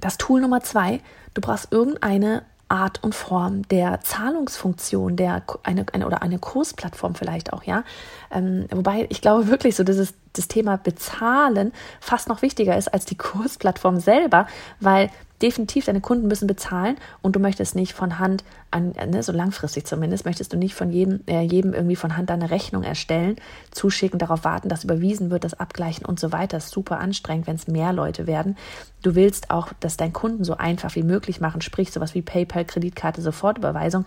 das 0.00 0.18
Tool 0.18 0.40
Nummer 0.40 0.60
zwei. 0.62 1.00
Du 1.34 1.40
brauchst 1.40 1.72
irgendeine 1.72 2.44
Art 2.68 3.02
und 3.04 3.14
Form 3.14 3.66
der 3.68 4.00
Zahlungsfunktion, 4.00 5.16
der 5.16 5.44
eine, 5.62 5.86
eine 5.92 6.06
oder 6.06 6.22
eine 6.22 6.38
Kursplattform 6.38 7.14
vielleicht 7.14 7.52
auch, 7.52 7.62
ja. 7.62 7.84
Ähm, 8.30 8.66
wobei 8.70 9.06
ich 9.08 9.20
glaube 9.20 9.48
wirklich 9.48 9.76
so, 9.76 9.84
dass 9.84 9.96
es, 9.96 10.14
das 10.38 10.48
Thema 10.48 10.76
Bezahlen 10.76 11.72
fast 12.00 12.28
noch 12.28 12.42
wichtiger 12.42 12.76
ist 12.76 12.88
als 12.88 13.04
die 13.04 13.16
Kursplattform 13.16 14.00
selber, 14.00 14.46
weil 14.80 15.10
definitiv 15.42 15.84
deine 15.84 16.00
Kunden 16.00 16.28
müssen 16.28 16.46
bezahlen 16.46 16.96
und 17.22 17.36
du 17.36 17.40
möchtest 17.40 17.74
nicht 17.74 17.92
von 17.92 18.18
Hand 18.18 18.44
an, 18.70 18.92
ne, 18.92 19.22
so 19.22 19.32
langfristig 19.32 19.86
zumindest, 19.86 20.24
möchtest 20.24 20.52
du 20.52 20.56
nicht 20.56 20.74
von 20.74 20.90
jedem, 20.90 21.20
äh, 21.26 21.42
jedem 21.42 21.74
irgendwie 21.74 21.96
von 21.96 22.16
Hand 22.16 22.30
eine 22.30 22.50
Rechnung 22.50 22.82
erstellen, 22.82 23.36
zuschicken, 23.70 24.18
darauf 24.18 24.44
warten, 24.44 24.68
dass 24.68 24.84
überwiesen 24.84 25.30
wird, 25.30 25.44
das 25.44 25.54
abgleichen 25.54 26.06
und 26.06 26.18
so 26.18 26.32
weiter. 26.32 26.56
Ist 26.56 26.70
super 26.70 26.98
anstrengend, 26.98 27.46
wenn 27.46 27.56
es 27.56 27.68
mehr 27.68 27.92
Leute 27.92 28.26
werden. 28.26 28.56
Du 29.02 29.14
willst 29.14 29.50
auch, 29.50 29.72
dass 29.80 29.96
dein 29.96 30.12
Kunden 30.12 30.44
so 30.44 30.56
einfach 30.56 30.94
wie 30.94 31.02
möglich 31.02 31.40
machen, 31.40 31.60
sprich 31.60 31.92
sowas 31.92 32.14
wie 32.14 32.22
PayPal, 32.22 32.64
Kreditkarte, 32.64 33.20
Sofortüberweisung, 33.20 34.06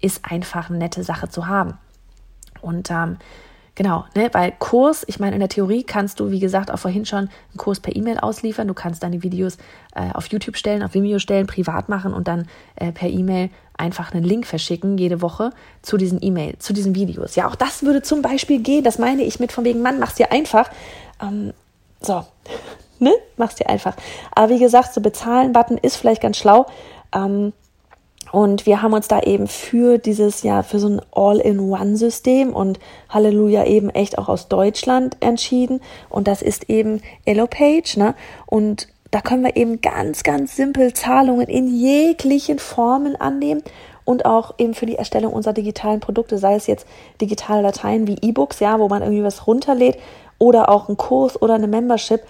ist 0.00 0.24
einfach 0.24 0.70
eine 0.70 0.78
nette 0.78 1.02
Sache 1.02 1.28
zu 1.28 1.48
haben. 1.48 1.74
Und 2.60 2.90
ähm, 2.90 3.18
Genau, 3.78 4.06
ne, 4.16 4.28
weil 4.32 4.52
Kurs, 4.58 5.04
ich 5.06 5.20
meine, 5.20 5.36
in 5.36 5.38
der 5.38 5.48
Theorie 5.48 5.84
kannst 5.84 6.18
du, 6.18 6.32
wie 6.32 6.40
gesagt, 6.40 6.72
auch 6.72 6.80
vorhin 6.80 7.06
schon 7.06 7.18
einen 7.20 7.58
Kurs 7.58 7.78
per 7.78 7.94
E-Mail 7.94 8.18
ausliefern. 8.18 8.66
Du 8.66 8.74
kannst 8.74 9.04
deine 9.04 9.22
Videos 9.22 9.56
äh, 9.94 10.10
auf 10.14 10.26
YouTube 10.26 10.56
stellen, 10.56 10.82
auf 10.82 10.94
Vimeo 10.94 11.20
stellen, 11.20 11.46
privat 11.46 11.88
machen 11.88 12.12
und 12.12 12.26
dann 12.26 12.48
äh, 12.74 12.90
per 12.90 13.08
E-Mail 13.08 13.50
einfach 13.76 14.12
einen 14.12 14.24
Link 14.24 14.48
verschicken 14.48 14.98
jede 14.98 15.22
Woche 15.22 15.52
zu 15.80 15.96
diesen 15.96 16.20
E-Mail, 16.20 16.58
zu 16.58 16.72
diesen 16.72 16.96
Videos. 16.96 17.36
Ja, 17.36 17.46
auch 17.46 17.54
das 17.54 17.84
würde 17.84 18.02
zum 18.02 18.20
Beispiel 18.20 18.58
gehen. 18.58 18.82
Das 18.82 18.98
meine 18.98 19.22
ich 19.22 19.38
mit 19.38 19.52
von 19.52 19.62
wegen, 19.62 19.80
Mann, 19.80 20.00
mach's 20.00 20.16
dir 20.16 20.32
einfach. 20.32 20.68
Ähm, 21.22 21.52
so, 22.00 22.26
ne, 22.98 23.12
mach's 23.36 23.54
dir 23.54 23.68
einfach. 23.68 23.94
Aber 24.34 24.48
wie 24.52 24.58
gesagt, 24.58 24.92
so 24.92 25.00
bezahlen-Button 25.00 25.78
ist 25.78 25.98
vielleicht 25.98 26.20
ganz 26.22 26.36
schlau. 26.36 26.66
Ähm, 27.14 27.52
und 28.32 28.66
wir 28.66 28.82
haben 28.82 28.92
uns 28.92 29.08
da 29.08 29.20
eben 29.20 29.46
für 29.46 29.98
dieses 29.98 30.42
Jahr, 30.42 30.62
für 30.62 30.78
so 30.78 30.88
ein 30.88 31.02
All-in-One-System 31.12 32.54
und 32.54 32.78
Halleluja 33.08 33.64
eben 33.64 33.90
echt 33.90 34.18
auch 34.18 34.28
aus 34.28 34.48
Deutschland 34.48 35.16
entschieden. 35.20 35.80
Und 36.10 36.28
das 36.28 36.42
ist 36.42 36.68
eben 36.68 37.00
EloPage, 37.24 37.96
ne? 37.96 38.14
Und 38.46 38.88
da 39.10 39.20
können 39.22 39.44
wir 39.44 39.56
eben 39.56 39.80
ganz, 39.80 40.22
ganz 40.22 40.56
simpel 40.56 40.92
Zahlungen 40.92 41.48
in 41.48 41.66
jeglichen 41.74 42.58
Formen 42.58 43.16
annehmen 43.16 43.62
und 44.04 44.26
auch 44.26 44.54
eben 44.58 44.74
für 44.74 44.86
die 44.86 44.96
Erstellung 44.96 45.32
unserer 45.32 45.54
digitalen 45.54 46.00
Produkte, 46.00 46.36
sei 46.36 46.54
es 46.54 46.66
jetzt 46.66 46.86
digitale 47.20 47.62
Dateien 47.62 48.06
wie 48.06 48.18
E-Books, 48.20 48.60
ja, 48.60 48.78
wo 48.78 48.88
man 48.88 49.02
irgendwie 49.02 49.24
was 49.24 49.46
runterlädt 49.46 49.98
oder 50.38 50.68
auch 50.68 50.88
ein 50.88 50.96
Kurs 50.96 51.40
oder 51.40 51.54
eine 51.54 51.68
Membership, 51.68 52.22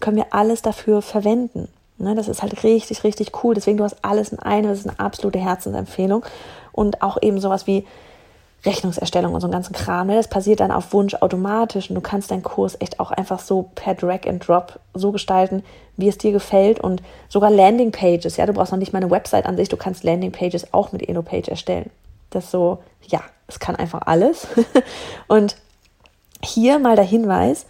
können 0.00 0.16
wir 0.16 0.26
alles 0.30 0.60
dafür 0.60 1.00
verwenden. 1.00 1.68
Ne, 1.98 2.14
das 2.14 2.28
ist 2.28 2.42
halt 2.42 2.62
richtig, 2.62 3.04
richtig 3.04 3.42
cool. 3.42 3.54
Deswegen, 3.54 3.78
du 3.78 3.84
hast 3.84 3.96
alles 4.02 4.30
in 4.30 4.38
einem. 4.38 4.68
Das 4.68 4.80
ist 4.80 4.88
eine 4.88 4.98
absolute 4.98 5.38
Herzensempfehlung. 5.38 6.24
Und 6.72 7.00
auch 7.02 7.16
eben 7.22 7.40
sowas 7.40 7.66
wie 7.66 7.86
Rechnungserstellung 8.66 9.32
und 9.32 9.40
so 9.40 9.46
einen 9.46 9.52
ganzen 9.52 9.72
Kram. 9.72 10.08
Ne? 10.08 10.16
Das 10.16 10.28
passiert 10.28 10.60
dann 10.60 10.70
auf 10.70 10.92
Wunsch 10.92 11.14
automatisch. 11.14 11.88
Und 11.88 11.94
du 11.94 12.02
kannst 12.02 12.30
deinen 12.30 12.42
Kurs 12.42 12.76
echt 12.80 13.00
auch 13.00 13.12
einfach 13.12 13.38
so 13.38 13.70
per 13.74 13.94
Drag 13.94 14.26
and 14.26 14.46
Drop 14.46 14.78
so 14.92 15.10
gestalten, 15.10 15.64
wie 15.96 16.08
es 16.08 16.18
dir 16.18 16.32
gefällt. 16.32 16.80
Und 16.80 17.02
sogar 17.30 17.50
Landingpages. 17.50 18.36
Ja, 18.36 18.44
du 18.44 18.52
brauchst 18.52 18.72
noch 18.72 18.78
nicht 18.78 18.92
mal 18.92 19.02
eine 19.02 19.10
Website 19.10 19.46
an 19.46 19.56
sich. 19.56 19.70
Du 19.70 19.78
kannst 19.78 20.04
Landingpages 20.04 20.74
auch 20.74 20.92
mit 20.92 21.08
EloPage 21.08 21.50
erstellen. 21.50 21.90
Das 22.28 22.50
so, 22.50 22.82
ja, 23.06 23.22
es 23.48 23.58
kann 23.58 23.76
einfach 23.76 24.02
alles. 24.04 24.48
und 25.28 25.56
hier 26.42 26.78
mal 26.78 26.96
der 26.96 27.06
Hinweis. 27.06 27.64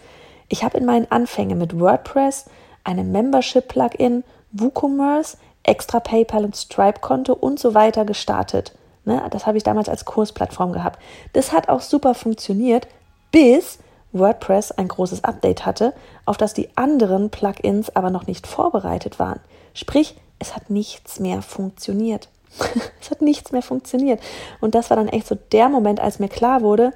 Ich 0.49 0.63
habe 0.63 0.77
in 0.77 0.85
meinen 0.85 1.09
Anfängen 1.09 1.57
mit 1.57 1.79
WordPress 1.79 2.45
einem 2.87 3.11
Membership-Plugin, 3.11 4.23
WooCommerce, 4.51 5.37
extra 5.63 5.99
PayPal 5.99 6.45
und 6.45 6.55
Stripe-Konto 6.55 7.33
und 7.33 7.59
so 7.59 7.73
weiter 7.73 8.05
gestartet. 8.05 8.73
Ne, 9.05 9.21
das 9.29 9.45
habe 9.45 9.57
ich 9.57 9.63
damals 9.63 9.89
als 9.89 10.05
Kursplattform 10.05 10.73
gehabt. 10.73 10.99
Das 11.33 11.51
hat 11.51 11.69
auch 11.69 11.81
super 11.81 12.13
funktioniert, 12.13 12.87
bis 13.31 13.79
WordPress 14.13 14.71
ein 14.71 14.87
großes 14.87 15.23
Update 15.23 15.65
hatte, 15.65 15.93
auf 16.25 16.37
das 16.37 16.53
die 16.53 16.69
anderen 16.75 17.29
Plugins 17.29 17.95
aber 17.95 18.09
noch 18.09 18.25
nicht 18.25 18.47
vorbereitet 18.47 19.19
waren. 19.19 19.39
Sprich, 19.73 20.17
es 20.39 20.55
hat 20.55 20.69
nichts 20.69 21.19
mehr 21.19 21.41
funktioniert. 21.41 22.29
es 23.01 23.11
hat 23.11 23.21
nichts 23.21 23.51
mehr 23.51 23.61
funktioniert. 23.61 24.21
Und 24.61 24.75
das 24.75 24.89
war 24.89 24.97
dann 24.97 25.09
echt 25.09 25.27
so 25.27 25.35
der 25.51 25.69
Moment, 25.69 25.99
als 25.99 26.19
mir 26.19 26.29
klar 26.29 26.61
wurde, 26.61 26.93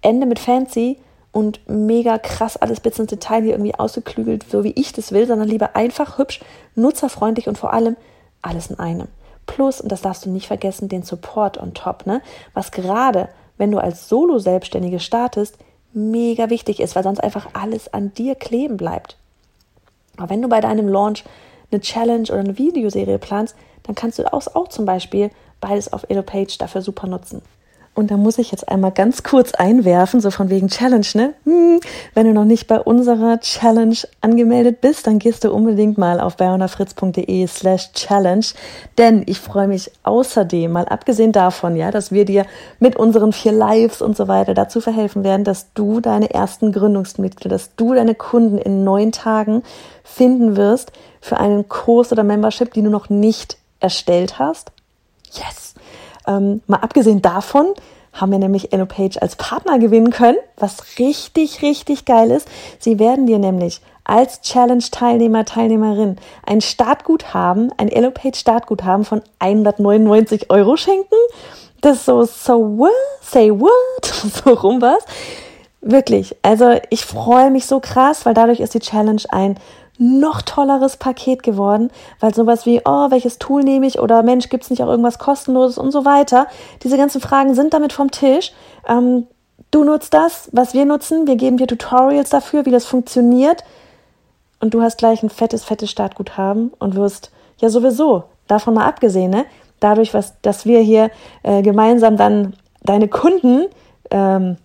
Ende 0.00 0.26
mit 0.26 0.38
Fancy, 0.38 0.98
und 1.32 1.60
mega 1.66 2.18
krass 2.18 2.56
alles 2.56 2.80
bis 2.80 2.98
ins 2.98 3.10
Detail 3.10 3.42
hier 3.42 3.52
irgendwie 3.52 3.74
ausgeklügelt, 3.74 4.44
so 4.50 4.64
wie 4.64 4.72
ich 4.72 4.92
das 4.92 5.12
will, 5.12 5.26
sondern 5.26 5.48
lieber 5.48 5.74
einfach 5.74 6.18
hübsch, 6.18 6.40
nutzerfreundlich 6.74 7.48
und 7.48 7.58
vor 7.58 7.72
allem 7.72 7.96
alles 8.42 8.68
in 8.68 8.78
einem. 8.78 9.08
Plus, 9.46 9.80
und 9.80 9.90
das 9.90 10.02
darfst 10.02 10.24
du 10.24 10.30
nicht 10.30 10.46
vergessen, 10.46 10.88
den 10.88 11.02
Support 11.02 11.58
on 11.58 11.74
top, 11.74 12.06
ne? 12.06 12.22
Was 12.54 12.70
gerade, 12.70 13.28
wenn 13.56 13.70
du 13.72 13.78
als 13.78 14.08
Solo-Selbstständige 14.08 15.00
startest, 15.00 15.56
mega 15.94 16.50
wichtig 16.50 16.80
ist, 16.80 16.94
weil 16.94 17.02
sonst 17.02 17.20
einfach 17.20 17.48
alles 17.54 17.92
an 17.92 18.14
dir 18.14 18.34
kleben 18.34 18.76
bleibt. 18.76 19.16
Aber 20.16 20.30
wenn 20.30 20.42
du 20.42 20.48
bei 20.48 20.60
deinem 20.60 20.88
Launch 20.88 21.24
eine 21.70 21.80
Challenge 21.80 22.28
oder 22.28 22.40
eine 22.40 22.58
Videoserie 22.58 23.18
planst, 23.18 23.56
dann 23.82 23.94
kannst 23.94 24.18
du 24.18 24.32
auch, 24.32 24.46
auch 24.54 24.68
zum 24.68 24.84
Beispiel 24.84 25.30
beides 25.60 25.92
auf 25.92 26.08
EloPage 26.08 26.58
dafür 26.58 26.82
super 26.82 27.06
nutzen. 27.06 27.42
Und 27.94 28.10
da 28.10 28.16
muss 28.16 28.38
ich 28.38 28.50
jetzt 28.50 28.68
einmal 28.70 28.90
ganz 28.90 29.22
kurz 29.22 29.52
einwerfen, 29.52 30.22
so 30.22 30.30
von 30.30 30.48
wegen 30.48 30.68
Challenge, 30.68 31.06
ne? 31.12 31.34
Hm, 31.44 31.78
wenn 32.14 32.26
du 32.26 32.32
noch 32.32 32.46
nicht 32.46 32.66
bei 32.66 32.80
unserer 32.80 33.38
Challenge 33.40 33.96
angemeldet 34.22 34.80
bist, 34.80 35.06
dann 35.06 35.18
gehst 35.18 35.44
du 35.44 35.52
unbedingt 35.52 35.98
mal 35.98 36.18
auf 36.18 36.38
bayonafritz.de 36.38 37.46
slash 37.46 37.92
challenge. 37.92 38.46
Denn 38.96 39.22
ich 39.26 39.38
freue 39.38 39.68
mich 39.68 39.90
außerdem, 40.04 40.72
mal 40.72 40.86
abgesehen 40.86 41.32
davon, 41.32 41.76
ja, 41.76 41.90
dass 41.90 42.12
wir 42.12 42.24
dir 42.24 42.46
mit 42.80 42.96
unseren 42.96 43.34
vier 43.34 43.52
Lives 43.52 44.00
und 44.00 44.16
so 44.16 44.26
weiter 44.26 44.54
dazu 44.54 44.80
verhelfen 44.80 45.22
werden, 45.22 45.44
dass 45.44 45.74
du 45.74 46.00
deine 46.00 46.32
ersten 46.32 46.72
Gründungsmitglieder, 46.72 47.54
dass 47.54 47.76
du 47.76 47.92
deine 47.92 48.14
Kunden 48.14 48.56
in 48.56 48.84
neun 48.84 49.12
Tagen 49.12 49.62
finden 50.02 50.56
wirst 50.56 50.92
für 51.20 51.38
einen 51.38 51.68
Kurs 51.68 52.10
oder 52.10 52.22
Membership, 52.22 52.72
die 52.72 52.82
du 52.82 52.88
noch 52.88 53.10
nicht 53.10 53.58
erstellt 53.80 54.38
hast. 54.38 54.72
Yes! 55.30 55.74
Ähm, 56.26 56.62
mal 56.66 56.78
abgesehen 56.78 57.22
davon 57.22 57.74
haben 58.12 58.30
wir 58.30 58.38
nämlich 58.38 58.72
EloPage 58.72 59.20
als 59.20 59.36
Partner 59.36 59.78
gewinnen 59.78 60.10
können, 60.10 60.36
was 60.56 60.98
richtig, 60.98 61.62
richtig 61.62 62.04
geil 62.04 62.30
ist. 62.30 62.46
Sie 62.78 62.98
werden 62.98 63.26
dir 63.26 63.38
nämlich 63.38 63.80
als 64.04 64.42
Challenge-Teilnehmer, 64.42 65.44
Teilnehmerin 65.44 66.16
ein 66.44 66.60
Startguthaben, 66.60 67.72
ein 67.78 67.88
EloPage 67.88 68.36
Startguthaben 68.36 69.04
von 69.04 69.22
199 69.38 70.50
Euro 70.50 70.76
schenken. 70.76 71.14
Das 71.80 71.98
ist 71.98 72.06
so, 72.06 72.24
so 72.24 72.78
what? 72.78 72.90
Say 73.22 73.50
what? 73.50 73.70
So 74.44 74.52
rum 74.52 74.80
was. 74.82 75.04
Wirklich. 75.80 76.36
Also 76.42 76.78
ich 76.90 77.04
freue 77.04 77.50
mich 77.50 77.66
so 77.66 77.80
krass, 77.80 78.24
weil 78.24 78.34
dadurch 78.34 78.60
ist 78.60 78.74
die 78.74 78.80
Challenge 78.80 79.22
ein 79.30 79.56
noch 80.02 80.42
tolleres 80.42 80.96
Paket 80.96 81.42
geworden, 81.42 81.90
weil 82.18 82.34
sowas 82.34 82.66
wie, 82.66 82.80
oh, 82.84 83.10
welches 83.10 83.38
Tool 83.38 83.62
nehme 83.62 83.86
ich 83.86 84.00
oder 84.00 84.22
Mensch, 84.22 84.48
gibt 84.48 84.64
es 84.64 84.70
nicht 84.70 84.82
auch 84.82 84.88
irgendwas 84.88 85.18
kostenloses 85.18 85.78
und 85.78 85.92
so 85.92 86.04
weiter. 86.04 86.48
Diese 86.82 86.96
ganzen 86.96 87.20
Fragen 87.20 87.54
sind 87.54 87.72
damit 87.72 87.92
vom 87.92 88.10
Tisch. 88.10 88.52
Ähm, 88.86 89.26
du 89.70 89.84
nutzt 89.84 90.12
das, 90.12 90.50
was 90.52 90.74
wir 90.74 90.84
nutzen. 90.84 91.26
Wir 91.26 91.36
geben 91.36 91.56
dir 91.56 91.66
Tutorials 91.66 92.30
dafür, 92.30 92.66
wie 92.66 92.70
das 92.70 92.84
funktioniert. 92.84 93.64
Und 94.60 94.74
du 94.74 94.82
hast 94.82 94.98
gleich 94.98 95.22
ein 95.22 95.30
fettes, 95.30 95.64
fettes 95.64 95.90
Startguthaben 95.90 96.72
und 96.78 96.96
wirst 96.96 97.30
ja 97.58 97.68
sowieso, 97.68 98.24
davon 98.48 98.74
mal 98.74 98.86
abgesehen, 98.86 99.30
ne, 99.30 99.44
dadurch, 99.80 100.14
was, 100.14 100.40
dass 100.42 100.66
wir 100.66 100.80
hier 100.80 101.10
äh, 101.42 101.62
gemeinsam 101.62 102.16
dann 102.16 102.54
deine 102.82 103.08
Kunden 103.08 103.66
ähm, 104.10 104.56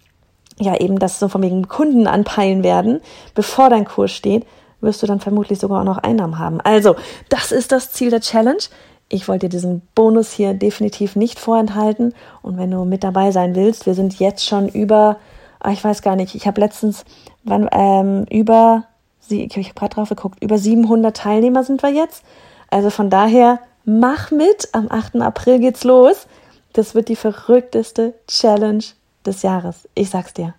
ja 0.60 0.76
eben 0.80 1.00
das 1.00 1.20
so 1.20 1.28
von 1.28 1.42
wegen 1.44 1.68
Kunden 1.68 2.08
anpeilen 2.08 2.64
werden, 2.64 3.02
bevor 3.36 3.70
dein 3.70 3.86
Kurs 3.86 4.12
steht, 4.12 4.46
wirst 4.82 5.02
du 5.02 5.08
dann 5.08 5.20
vermutlich 5.20 5.60
sogar 5.60 5.82
auch 5.82 5.86
noch 5.86 5.98
Einnahmen 5.98 6.40
haben. 6.40 6.62
Also, 6.62 6.96
das 7.30 7.52
ist 7.52 7.72
das 7.72 7.92
Ziel 7.92 8.10
der 8.10 8.22
Challenge. 8.22 8.64
Ich 9.10 9.28
wollte 9.28 9.48
dir 9.48 9.58
diesen 9.58 9.82
Bonus 9.96 10.32
hier 10.32 10.54
definitiv 10.54 11.16
nicht 11.16 11.40
vorenthalten. 11.40 12.14
Und 12.42 12.58
wenn 12.58 12.72
du 12.72 12.84
mit 12.86 13.04
dabei 13.04 13.32
sein 13.32 13.56
willst, 13.56 13.86
wir 13.86 13.94
sind 13.94 14.20
jetzt 14.20 14.46
schon 14.46 14.68
über, 14.68 15.18
ah, 15.60 15.72
ich 15.72 15.84
weiß 15.84 16.02
gar 16.02 16.16
nicht, 16.16 16.36
ich 16.36 16.46
habe 16.46 16.62
letztens 16.62 17.06
wann, 17.44 17.70
ähm, 17.72 18.26
über, 18.30 18.84
ich 19.30 19.56
habe 19.56 19.74
gerade 19.74 19.96
drauf 19.96 20.10
geguckt, 20.10 20.44
über 20.44 20.58
700 20.58 21.16
Teilnehmer 21.16 21.64
sind 21.64 21.82
wir 21.84 21.90
jetzt. 21.90 22.24
Also 22.70 22.90
von 22.90 23.10
daher, 23.10 23.60
mach 23.86 24.32
mit. 24.32 24.70
Am 24.74 24.88
8. 24.90 25.22
April 25.22 25.60
geht's 25.60 25.84
los. 25.84 26.28
Das 26.74 26.94
wird 26.94 27.08
die 27.08 27.16
verrückteste 27.16 28.14
Challenge 28.28 28.84
des 29.26 29.42
Jahres. 29.42 29.88
Ich 29.96 30.10
sag's 30.10 30.34
dir. 30.34 30.54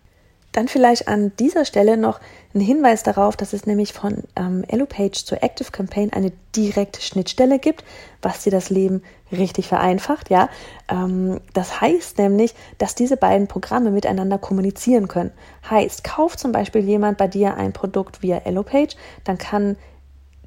Dann 0.58 0.66
vielleicht 0.66 1.06
an 1.06 1.30
dieser 1.38 1.64
Stelle 1.64 1.96
noch 1.96 2.18
ein 2.52 2.60
Hinweis 2.60 3.04
darauf, 3.04 3.36
dass 3.36 3.52
es 3.52 3.64
nämlich 3.64 3.92
von 3.92 4.24
ähm, 4.34 4.64
EloPage 4.66 5.24
zu 5.24 5.40
Active 5.40 5.70
Campaign 5.70 6.12
eine 6.12 6.32
direkte 6.56 7.00
Schnittstelle 7.00 7.60
gibt, 7.60 7.84
was 8.22 8.42
dir 8.42 8.50
das 8.50 8.68
Leben 8.68 9.04
richtig 9.30 9.68
vereinfacht. 9.68 10.30
Ja, 10.30 10.48
ähm, 10.90 11.40
das 11.54 11.80
heißt 11.80 12.18
nämlich, 12.18 12.56
dass 12.78 12.96
diese 12.96 13.16
beiden 13.16 13.46
Programme 13.46 13.92
miteinander 13.92 14.36
kommunizieren 14.36 15.06
können. 15.06 15.30
Heißt, 15.70 16.02
kauft 16.02 16.40
zum 16.40 16.50
Beispiel 16.50 16.82
jemand 16.82 17.18
bei 17.18 17.28
dir 17.28 17.54
ein 17.54 17.72
Produkt 17.72 18.24
via 18.24 18.38
EloPage, 18.38 18.96
dann 19.22 19.38
kann 19.38 19.76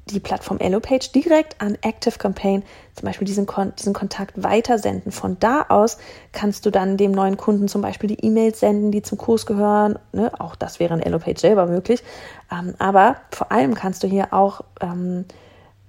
die 0.06 0.20
Plattform 0.20 0.58
EloPage 0.58 1.10
direkt 1.14 1.60
an 1.60 1.78
Active 1.80 2.18
Campaign 2.18 2.64
zum 2.94 3.06
Beispiel 3.06 3.26
diesen, 3.26 3.46
Kon 3.46 3.72
diesen 3.78 3.92
Kontakt 3.92 4.42
weitersenden. 4.42 5.12
Von 5.12 5.36
da 5.38 5.66
aus 5.68 5.98
kannst 6.32 6.66
du 6.66 6.70
dann 6.70 6.96
dem 6.96 7.12
neuen 7.12 7.36
Kunden 7.36 7.68
zum 7.68 7.82
Beispiel 7.82 8.08
die 8.08 8.24
E-Mails 8.24 8.60
senden, 8.60 8.90
die 8.90 9.02
zum 9.02 9.18
Kurs 9.18 9.46
gehören. 9.46 9.98
Ne? 10.12 10.32
Auch 10.38 10.56
das 10.56 10.80
wäre 10.80 10.94
in 10.94 11.00
EloPage 11.00 11.38
selber 11.38 11.66
möglich. 11.66 12.02
Ähm, 12.50 12.74
aber 12.78 13.16
vor 13.30 13.52
allem 13.52 13.74
kannst 13.74 14.02
du 14.02 14.08
hier 14.08 14.32
auch, 14.32 14.62
ähm, 14.80 15.24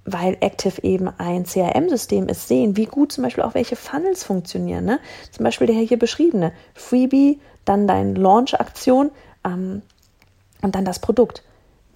weil 0.06 0.38
Active 0.41 0.84
eben 0.84 1.10
ein 1.17 1.45
CRM-System 1.45 2.28
ist, 2.28 2.47
sehen, 2.47 2.78
wie 2.78 2.86
gut 2.86 3.12
zum 3.12 3.23
Beispiel 3.23 3.43
auch 3.43 3.56
welche 3.56 3.76
Funnels 3.76 4.23
funktionieren. 4.23 4.86
Ne? 4.86 4.99
Zum 5.32 5.43
Beispiel 5.43 5.67
der 5.67 5.78
hier 5.78 5.97
beschriebene 5.97 6.52
Freebie, 6.76 7.39
dann 7.65 7.88
deine 7.88 8.13
Launch-Aktion 8.13 9.12
ähm, 9.43 9.82
und 10.62 10.76
dann 10.76 10.86
das 10.86 10.99
Produkt 10.99 11.43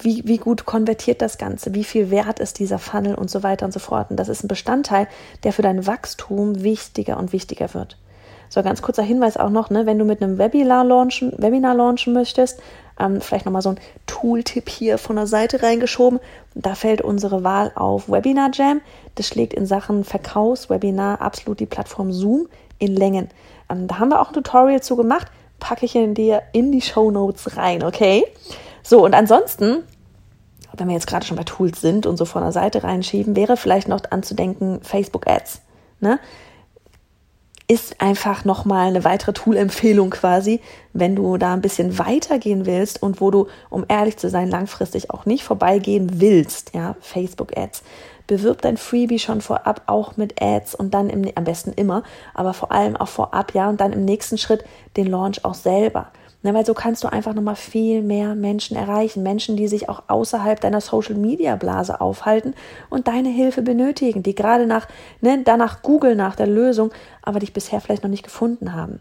wie, 0.00 0.22
wie 0.26 0.38
gut 0.38 0.64
konvertiert 0.64 1.22
das 1.22 1.38
Ganze, 1.38 1.74
wie 1.74 1.84
viel 1.84 2.10
wert 2.10 2.40
ist 2.40 2.58
dieser 2.58 2.78
Funnel 2.78 3.14
und 3.14 3.30
so 3.30 3.42
weiter 3.42 3.66
und 3.66 3.72
so 3.72 3.80
fort. 3.80 4.10
Und 4.10 4.16
das 4.16 4.28
ist 4.28 4.44
ein 4.44 4.48
Bestandteil, 4.48 5.08
der 5.42 5.52
für 5.52 5.62
dein 5.62 5.86
Wachstum 5.86 6.62
wichtiger 6.62 7.16
und 7.18 7.32
wichtiger 7.32 7.74
wird. 7.74 7.96
So, 8.50 8.62
ganz 8.62 8.80
kurzer 8.80 9.02
Hinweis 9.02 9.36
auch 9.36 9.50
noch, 9.50 9.68
ne, 9.68 9.84
wenn 9.84 9.98
du 9.98 10.04
mit 10.04 10.22
einem 10.22 10.38
Webinar 10.38 10.84
launchen, 10.84 11.32
Webinar 11.36 11.74
launchen 11.74 12.14
möchtest, 12.14 12.60
ähm, 12.98 13.20
vielleicht 13.20 13.44
nochmal 13.44 13.62
so 13.62 13.70
ein 13.70 13.80
Tooltip 14.06 14.68
hier 14.68 14.98
von 14.98 15.16
der 15.16 15.26
Seite 15.26 15.62
reingeschoben. 15.62 16.18
Da 16.54 16.74
fällt 16.74 17.02
unsere 17.02 17.44
Wahl 17.44 17.72
auf 17.74 18.10
Webinar 18.10 18.50
Jam. 18.54 18.80
Das 19.16 19.28
schlägt 19.28 19.52
in 19.52 19.66
Sachen 19.66 20.02
Verkaufswebinar 20.04 21.20
absolut 21.20 21.60
die 21.60 21.66
Plattform 21.66 22.12
Zoom 22.12 22.48
in 22.78 22.96
Längen. 22.96 23.28
Ähm, 23.70 23.86
da 23.86 23.98
haben 23.98 24.08
wir 24.08 24.20
auch 24.20 24.28
ein 24.28 24.34
Tutorial 24.34 24.82
zu 24.82 24.96
gemacht. 24.96 25.26
Packe 25.60 25.84
ich 25.84 25.94
in 25.94 26.14
dir 26.14 26.42
in 26.52 26.72
die 26.72 26.80
Show 26.80 27.10
Notes 27.10 27.56
rein, 27.56 27.82
okay? 27.82 28.24
So, 28.88 29.04
und 29.04 29.12
ansonsten, 29.12 29.82
wenn 30.72 30.88
wir 30.88 30.94
jetzt 30.94 31.06
gerade 31.06 31.26
schon 31.26 31.36
bei 31.36 31.44
Tools 31.44 31.82
sind 31.82 32.06
und 32.06 32.16
so 32.16 32.24
von 32.24 32.40
der 32.40 32.52
Seite 32.52 32.84
reinschieben, 32.84 33.36
wäre 33.36 33.58
vielleicht 33.58 33.86
noch 33.86 34.00
anzudenken, 34.08 34.80
Facebook 34.82 35.26
Ads. 35.26 35.60
Ne? 36.00 36.18
Ist 37.66 38.00
einfach 38.00 38.46
nochmal 38.46 38.88
eine 38.88 39.04
weitere 39.04 39.34
Tool-Empfehlung 39.34 40.08
quasi, 40.08 40.62
wenn 40.94 41.14
du 41.14 41.36
da 41.36 41.52
ein 41.52 41.60
bisschen 41.60 41.98
weitergehen 41.98 42.64
willst 42.64 43.02
und 43.02 43.20
wo 43.20 43.30
du, 43.30 43.48
um 43.68 43.84
ehrlich 43.88 44.16
zu 44.16 44.30
sein, 44.30 44.48
langfristig 44.48 45.10
auch 45.10 45.26
nicht 45.26 45.44
vorbeigehen 45.44 46.22
willst, 46.22 46.74
ja, 46.74 46.96
Facebook 47.00 47.58
Ads. 47.58 47.82
Bewirb 48.26 48.62
dein 48.62 48.78
Freebie 48.78 49.18
schon 49.18 49.42
vorab 49.42 49.82
auch 49.84 50.16
mit 50.16 50.40
Ads 50.40 50.74
und 50.74 50.94
dann 50.94 51.10
im, 51.10 51.30
am 51.34 51.44
besten 51.44 51.74
immer, 51.74 52.04
aber 52.32 52.54
vor 52.54 52.72
allem 52.72 52.96
auch 52.96 53.08
vorab, 53.08 53.52
ja, 53.52 53.68
und 53.68 53.82
dann 53.82 53.92
im 53.92 54.06
nächsten 54.06 54.38
Schritt 54.38 54.64
den 54.96 55.08
Launch 55.08 55.44
auch 55.44 55.52
selber. 55.52 56.10
Ne, 56.42 56.54
weil 56.54 56.64
so 56.64 56.72
kannst 56.72 57.02
du 57.02 57.08
einfach 57.08 57.34
nochmal 57.34 57.56
viel 57.56 58.00
mehr 58.00 58.36
Menschen 58.36 58.76
erreichen. 58.76 59.24
Menschen, 59.24 59.56
die 59.56 59.66
sich 59.66 59.88
auch 59.88 60.04
außerhalb 60.06 60.60
deiner 60.60 60.80
Social 60.80 61.16
Media 61.16 61.56
Blase 61.56 62.00
aufhalten 62.00 62.54
und 62.90 63.08
deine 63.08 63.28
Hilfe 63.28 63.60
benötigen, 63.60 64.22
die 64.22 64.36
gerade 64.36 64.66
nach, 64.66 64.86
ne, 65.20 65.42
danach 65.44 65.82
googeln 65.82 66.16
nach 66.16 66.36
der 66.36 66.46
Lösung, 66.46 66.92
aber 67.22 67.40
dich 67.40 67.52
bisher 67.52 67.80
vielleicht 67.80 68.04
noch 68.04 68.10
nicht 68.10 68.22
gefunden 68.22 68.72
haben. 68.72 69.00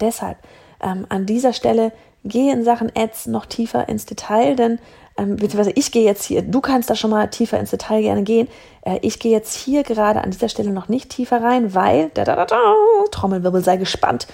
Deshalb 0.00 0.38
ähm, 0.80 1.04
an 1.10 1.26
dieser 1.26 1.52
Stelle 1.52 1.92
gehe 2.24 2.52
in 2.52 2.64
Sachen 2.64 2.90
Ads 2.94 3.26
noch 3.26 3.44
tiefer 3.44 3.88
ins 3.88 4.06
Detail, 4.06 4.56
denn 4.56 4.78
ähm, 5.18 5.36
beziehungsweise 5.36 5.72
ich 5.72 5.92
gehe 5.92 6.04
jetzt 6.04 6.24
hier, 6.24 6.42
du 6.42 6.60
kannst 6.60 6.90
da 6.90 6.94
schon 6.94 7.10
mal 7.10 7.28
tiefer 7.28 7.58
ins 7.58 7.70
Detail 7.70 8.02
gerne 8.02 8.22
gehen. 8.22 8.48
Äh, 8.82 8.98
ich 9.02 9.18
gehe 9.18 9.32
jetzt 9.32 9.54
hier 9.54 9.82
gerade 9.82 10.22
an 10.22 10.30
dieser 10.30 10.48
Stelle 10.48 10.70
noch 10.70 10.88
nicht 10.88 11.10
tiefer 11.10 11.42
rein, 11.42 11.74
weil, 11.74 12.10
da, 12.14 12.24
da, 12.24 12.36
da, 12.36 12.44
da, 12.44 12.74
Trommelwirbel 13.10 13.62
sei 13.62 13.76
gespannt, 13.76 14.26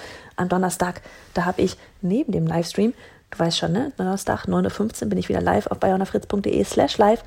am 0.43 0.49
Donnerstag, 0.49 1.01
da 1.35 1.45
habe 1.45 1.63
ich 1.63 1.77
neben 2.01 2.33
dem 2.33 2.47
Livestream, 2.47 2.93
du 3.31 3.39
weißt 3.39 3.59
schon, 3.59 3.73
ne, 3.73 3.93
Donnerstag 3.97 4.47
9.15 4.47 5.05
Uhr 5.05 5.09
bin 5.09 5.19
ich 5.19 5.29
wieder 5.29 5.41
live 5.41 5.67
auf 5.69 5.79
bayonafritz.de 5.79 6.65
slash 6.65 6.99
live. 6.99 7.23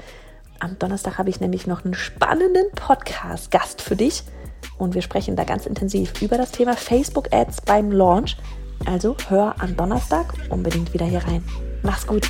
Am 0.59 0.77
Donnerstag 0.79 1.17
habe 1.17 1.29
ich 1.29 1.39
nämlich 1.39 1.67
noch 1.67 1.83
einen 1.83 1.93
spannenden 1.93 2.65
Podcast-Gast 2.75 3.81
für 3.81 3.95
dich 3.95 4.23
und 4.77 4.93
wir 4.93 5.01
sprechen 5.01 5.35
da 5.35 5.43
ganz 5.43 5.65
intensiv 5.65 6.21
über 6.21 6.37
das 6.37 6.51
Thema 6.51 6.75
Facebook 6.75 7.33
Ads 7.33 7.61
beim 7.61 7.91
Launch. 7.91 8.37
Also 8.85 9.15
hör 9.29 9.55
am 9.59 9.75
Donnerstag 9.75 10.33
unbedingt 10.49 10.93
wieder 10.93 11.05
hier 11.05 11.23
rein. 11.23 11.43
Mach's 11.81 12.05
gut. 12.05 12.29